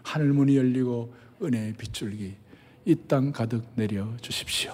하늘 0.02 0.28
문이 0.34 0.56
열리고 0.56 1.14
은혜의 1.42 1.74
빗줄기 1.74 2.36
이 2.86 2.96
땅 3.08 3.32
가득 3.34 3.66
내려 3.76 4.08
주십시오. 4.22 4.74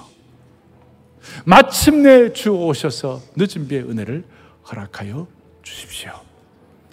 마침내 1.45 2.31
주 2.31 2.51
오셔서 2.51 3.21
늦은 3.35 3.67
비의 3.67 3.83
은혜를 3.89 4.23
허락하여 4.69 5.27
주십시오. 5.63 6.11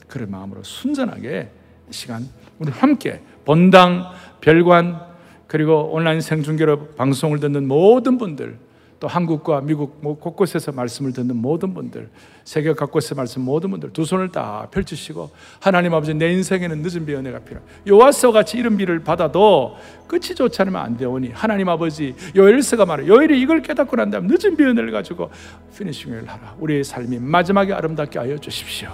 그런 0.08 0.30
마음으로 0.30 0.62
순전하게 0.62 1.52
이 1.90 1.92
시간 1.92 2.26
우리 2.58 2.72
함께 2.72 3.22
본당, 3.44 4.10
별관, 4.40 5.11
그리고 5.52 5.90
온라인 5.92 6.22
생중계로 6.22 6.94
방송을 6.96 7.38
듣는 7.38 7.68
모든 7.68 8.16
분들 8.16 8.56
또 8.98 9.06
한국과 9.06 9.60
미국 9.60 9.98
뭐 10.00 10.18
곳곳에서 10.18 10.72
말씀을 10.72 11.12
듣는 11.12 11.36
모든 11.36 11.74
분들, 11.74 12.08
세계 12.42 12.72
각곳에서 12.72 13.16
말씀 13.16 13.42
모든 13.42 13.70
분들 13.70 13.92
두 13.92 14.06
손을 14.06 14.30
다 14.30 14.66
펼치시고 14.70 15.30
하나님 15.60 15.92
아버지 15.92 16.14
내 16.14 16.32
인생에는 16.32 16.80
늦은 16.80 17.04
비 17.04 17.14
은혜가 17.14 17.40
필요. 17.40 17.60
요아서 17.86 18.32
같이 18.32 18.56
이런 18.56 18.78
비를 18.78 19.00
받아도 19.00 19.76
끝이 20.08 20.34
좋지 20.34 20.62
않으면 20.62 20.80
안 20.80 20.96
되오니 20.96 21.32
하나님 21.34 21.68
아버지 21.68 22.14
요엘서가 22.34 22.86
말해 22.86 23.06
요엘이 23.06 23.38
이걸 23.38 23.60
깨닫고 23.60 23.94
난 23.94 24.10
다음 24.10 24.28
늦은 24.28 24.56
비 24.56 24.64
은혜를 24.64 24.90
가지고 24.90 25.28
피니싱을 25.76 26.26
하라. 26.26 26.56
우리의 26.60 26.82
삶이 26.82 27.18
마지막에 27.18 27.74
아름답게 27.74 28.18
하여 28.18 28.38
주십시오. 28.38 28.90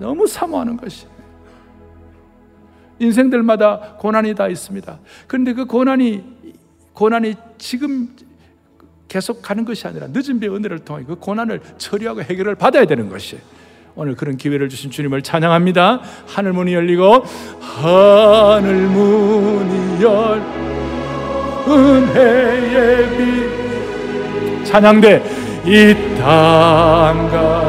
너무 0.00 0.26
사모하는 0.26 0.76
것이. 0.78 1.06
인생들마다 2.98 3.96
고난이 3.98 4.34
다 4.34 4.48
있습니다. 4.48 4.98
그런데 5.26 5.52
그 5.52 5.64
고난이 5.64 6.24
고난이 6.92 7.34
지금 7.58 8.08
계속 9.08 9.42
가는 9.42 9.64
것이 9.64 9.86
아니라 9.86 10.06
늦은 10.10 10.40
비 10.40 10.48
은혜를 10.48 10.80
통해 10.80 11.04
그 11.06 11.16
고난을 11.16 11.60
처리하고 11.78 12.22
해결을 12.22 12.54
받아야 12.54 12.84
되는 12.86 13.08
것이 13.08 13.38
오늘 13.94 14.14
그런 14.14 14.36
기회를 14.36 14.68
주신 14.68 14.90
주님을 14.90 15.22
찬양합니다. 15.22 16.02
하늘 16.26 16.52
문이 16.52 16.74
열리고 16.74 17.24
하늘 17.60 18.74
문이 18.88 20.02
열 20.02 20.42
은혜의 21.68 23.16
빛 23.16 24.64
찬양대 24.64 25.22
이땅가 25.64 27.65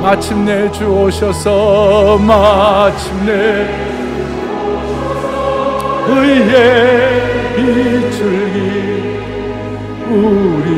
마침내 0.00 0.70
주 0.70 0.86
오셔서 0.86 2.18
마침내 2.18 3.66
의의 6.06 7.54
빛줄기 7.56 8.58
우리 10.08 10.70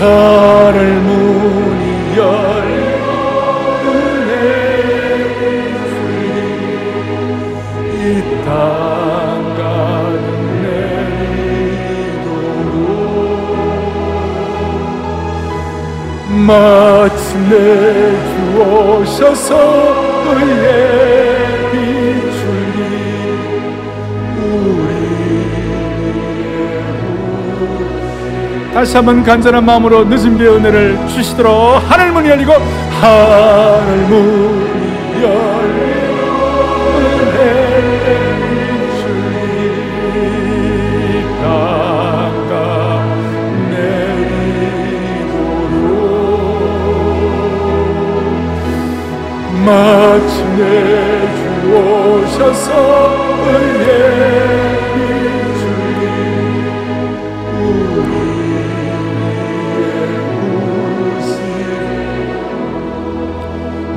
하늘 0.00 0.94
문이 1.00 2.16
열 2.18 2.68
이 8.08 8.22
땅 8.44 8.87
마침내 16.48 17.56
주 18.24 18.58
오셔서 18.58 19.52
의의 20.32 21.70
빛줄기 21.70 22.78
우리 24.38 24.88
다시 28.72 28.96
한번 28.96 29.22
간절한 29.22 29.62
마음으로 29.62 30.04
늦은 30.06 30.38
비의 30.38 30.56
은혜를 30.56 31.06
주시도록 31.08 31.82
하늘 31.86 32.12
문이 32.12 32.30
열리고 32.30 32.54
하늘 33.02 33.96
문이 34.06 35.22
열리고 35.22 35.97
마침내 49.68 50.64
주 51.36 51.42
오셔서 51.74 52.68
의의 53.44 54.67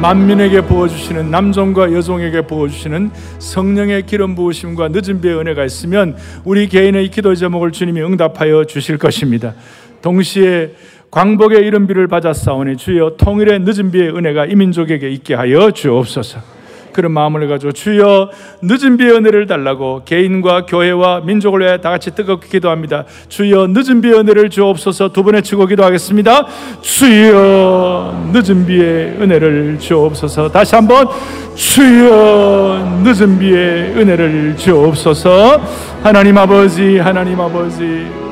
만민에게 0.02 0.62
부어주시는 0.62 1.30
남종과 1.30 1.94
여종에게 1.94 2.42
부어주시는 2.42 3.12
성령의 3.38 4.08
기름 4.08 4.34
부으심과 4.34 4.88
늦은 4.88 5.22
비의 5.22 5.38
은혜가 5.38 5.64
있으면 5.66 6.18
우리 6.44 6.68
개인의 6.68 7.10
기도 7.12 7.36
제목을 7.36 7.72
주님이 7.72 8.02
응답하여 8.02 8.66
주실 8.66 8.98
것입니다. 8.98 9.54
동시에 10.02 10.72
광복의 11.12 11.60
이른 11.60 11.86
비를 11.86 12.08
받았사오니 12.08 12.78
주여 12.78 13.16
통일의 13.18 13.60
늦은 13.60 13.92
비의 13.92 14.10
은혜가 14.10 14.48
이 14.48 14.56
민족에게 14.56 15.08
있게 15.12 15.36
하여 15.36 15.70
주옵소서. 15.70 16.61
그런 16.92 17.12
마음을 17.12 17.48
가지고 17.48 17.72
주여 17.72 18.30
늦은 18.62 18.98
비의 18.98 19.12
은혜를 19.12 19.48
달라고 19.48 20.02
개인과 20.06 20.66
교회와 20.66 21.22
민족을 21.22 21.62
위해 21.62 21.82
다 21.82 21.90
같이 21.90 22.12
뜨겁게 22.12 22.48
기도합니다. 22.50 23.06
주여 23.30 23.68
늦은 23.68 24.02
비의 24.02 24.16
은혜를 24.20 24.50
주옵소서 24.50 25.10
두 25.10 25.24
번에 25.24 25.42
치고 25.42 25.66
기도하겠습니다. 25.66 26.48
주여 26.82 28.30
늦은 28.34 28.66
비의 28.66 29.18
은혜를 29.20 29.80
주옵소서 29.80 30.50
다시 30.52 30.76
한번 30.76 31.08
주여 31.56 33.02
늦은 33.04 33.40
비의 33.40 33.94
은혜를 33.98 34.56
주옵소서 34.58 35.62
하나님 36.04 36.38
아버지 36.38 36.98
하나님 36.98 37.40
아버지 37.40 37.84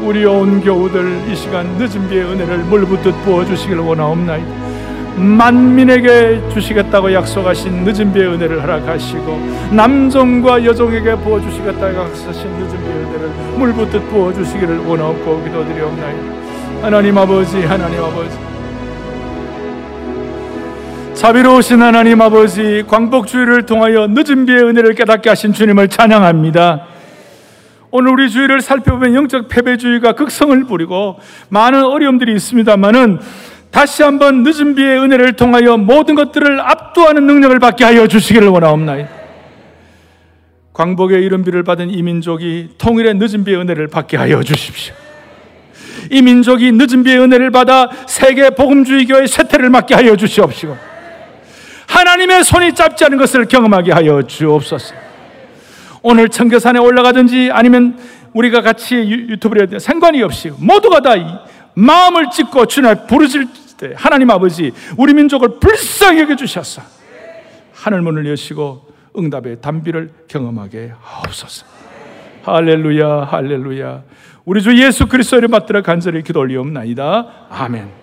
우리 0.04 0.26
온 0.26 0.62
교우들 0.62 1.30
이 1.30 1.36
시간 1.36 1.68
늦은 1.78 2.10
비의 2.10 2.24
은혜를 2.24 2.60
물붓듯 2.60 3.24
부어주시길 3.24 3.78
원하옵나이다. 3.78 4.69
만민에게 5.20 6.42
주시겠다고 6.54 7.14
약속하신 7.14 7.84
늦은 7.84 8.14
비의 8.14 8.28
은혜를 8.28 8.62
허락하시고 8.62 9.70
남종과 9.72 10.64
여종에게 10.66 11.16
부어 11.16 11.42
주시겠다고 11.42 12.00
약속하신 12.00 12.50
늦은 12.52 12.70
비의 12.70 12.94
은혜를 12.94 13.30
물붓듯 13.58 14.10
부어 14.10 14.34
주시기를 14.34 14.80
원하옵고 14.80 15.44
기도드리옵나이다. 15.44 16.40
하나님 16.82 17.18
아버지, 17.18 17.62
하나님 17.66 18.02
아버지. 18.02 18.38
자비로우신 21.14 21.82
하나님 21.82 22.22
아버지, 22.22 22.86
광복주의를 22.88 23.66
통하여 23.66 24.08
늦은 24.08 24.46
비의 24.46 24.64
은혜를 24.64 24.94
깨닫게 24.96 25.28
하신 25.28 25.52
주님을 25.52 25.90
찬양합니다. 25.90 26.86
오늘 27.92 28.12
우리 28.12 28.30
주의를 28.30 28.62
살펴보면 28.62 29.16
영적 29.16 29.50
패배주의가 29.50 30.14
극성을 30.14 30.64
부리고 30.64 31.20
많은 31.50 31.84
어려움들이 31.84 32.34
있습니다만은 32.36 33.20
다시 33.72 34.04
한번 34.04 34.44
늦은 34.44 34.76
비의 34.76 35.00
은혜를 35.00 35.34
통하여 35.34 35.78
모든 35.78 36.16
것들을 36.16 36.60
압도하는 36.60 37.26
능력을 37.28 37.60
받게 37.60 37.84
하여 37.84 38.08
주시기를 38.08 38.48
원하옵나이다. 38.48 39.10
광복의 40.74 41.24
이른 41.24 41.44
비를 41.44 41.64
받은 41.64 41.90
이 41.90 42.02
민족이 42.02 42.70
통일의 42.78 43.16
늦은 43.16 43.44
비의 43.44 43.58
은혜를 43.58 43.88
받게 43.88 44.18
하여 44.18 44.42
주십시오. 44.42 44.96
이 46.10 46.22
민족이 46.22 46.72
늦은 46.72 47.04
비의 47.04 47.20
은혜를 47.20 47.52
받아 47.52 47.90
세계 48.08 48.50
복음주의 48.50 49.06
교회 49.06 49.28
쇠퇴를 49.28 49.70
막게 49.70 49.94
하여 49.94 50.16
주시옵시고 50.16 50.76
하나님의 51.88 52.44
손이 52.44 52.74
짧지 52.74 53.06
않은 53.06 53.18
것을 53.18 53.46
경험하게 53.46 53.92
하여 53.92 54.22
주옵소서. 54.24 54.96
오늘 56.02 56.30
청계산에 56.30 56.80
올라가든지 56.80 57.50
아니면 57.52 58.00
우리가 58.34 58.62
같이 58.62 58.96
유튜브를 58.96 59.80
상관이 59.80 60.22
없이 60.22 60.52
모두가 60.58 61.02
다 61.02 61.14
마음을 61.80 62.30
찢고 62.30 62.66
주님 62.66 63.08
부르실 63.08 63.48
때 63.78 63.94
하나님 63.96 64.30
아버지 64.30 64.72
우리 64.98 65.14
민족을 65.14 65.60
불쌍히 65.60 66.22
여겨 66.22 66.36
주셨어. 66.36 66.82
하늘 67.74 68.02
문을 68.02 68.26
여시고 68.28 68.88
응답의 69.18 69.62
단비를 69.62 70.12
경험하게 70.28 70.94
하옵소서. 71.02 71.66
할렐루야 72.44 73.28
할렐루야. 73.32 74.04
우리 74.46 74.62
주 74.62 74.78
예수 74.82 75.08
그리스도를 75.08 75.48
받들어 75.48 75.82
간절히 75.82 76.24
기도 76.24 76.40
올리옵나이다. 76.42 77.48
아멘. 77.50 77.99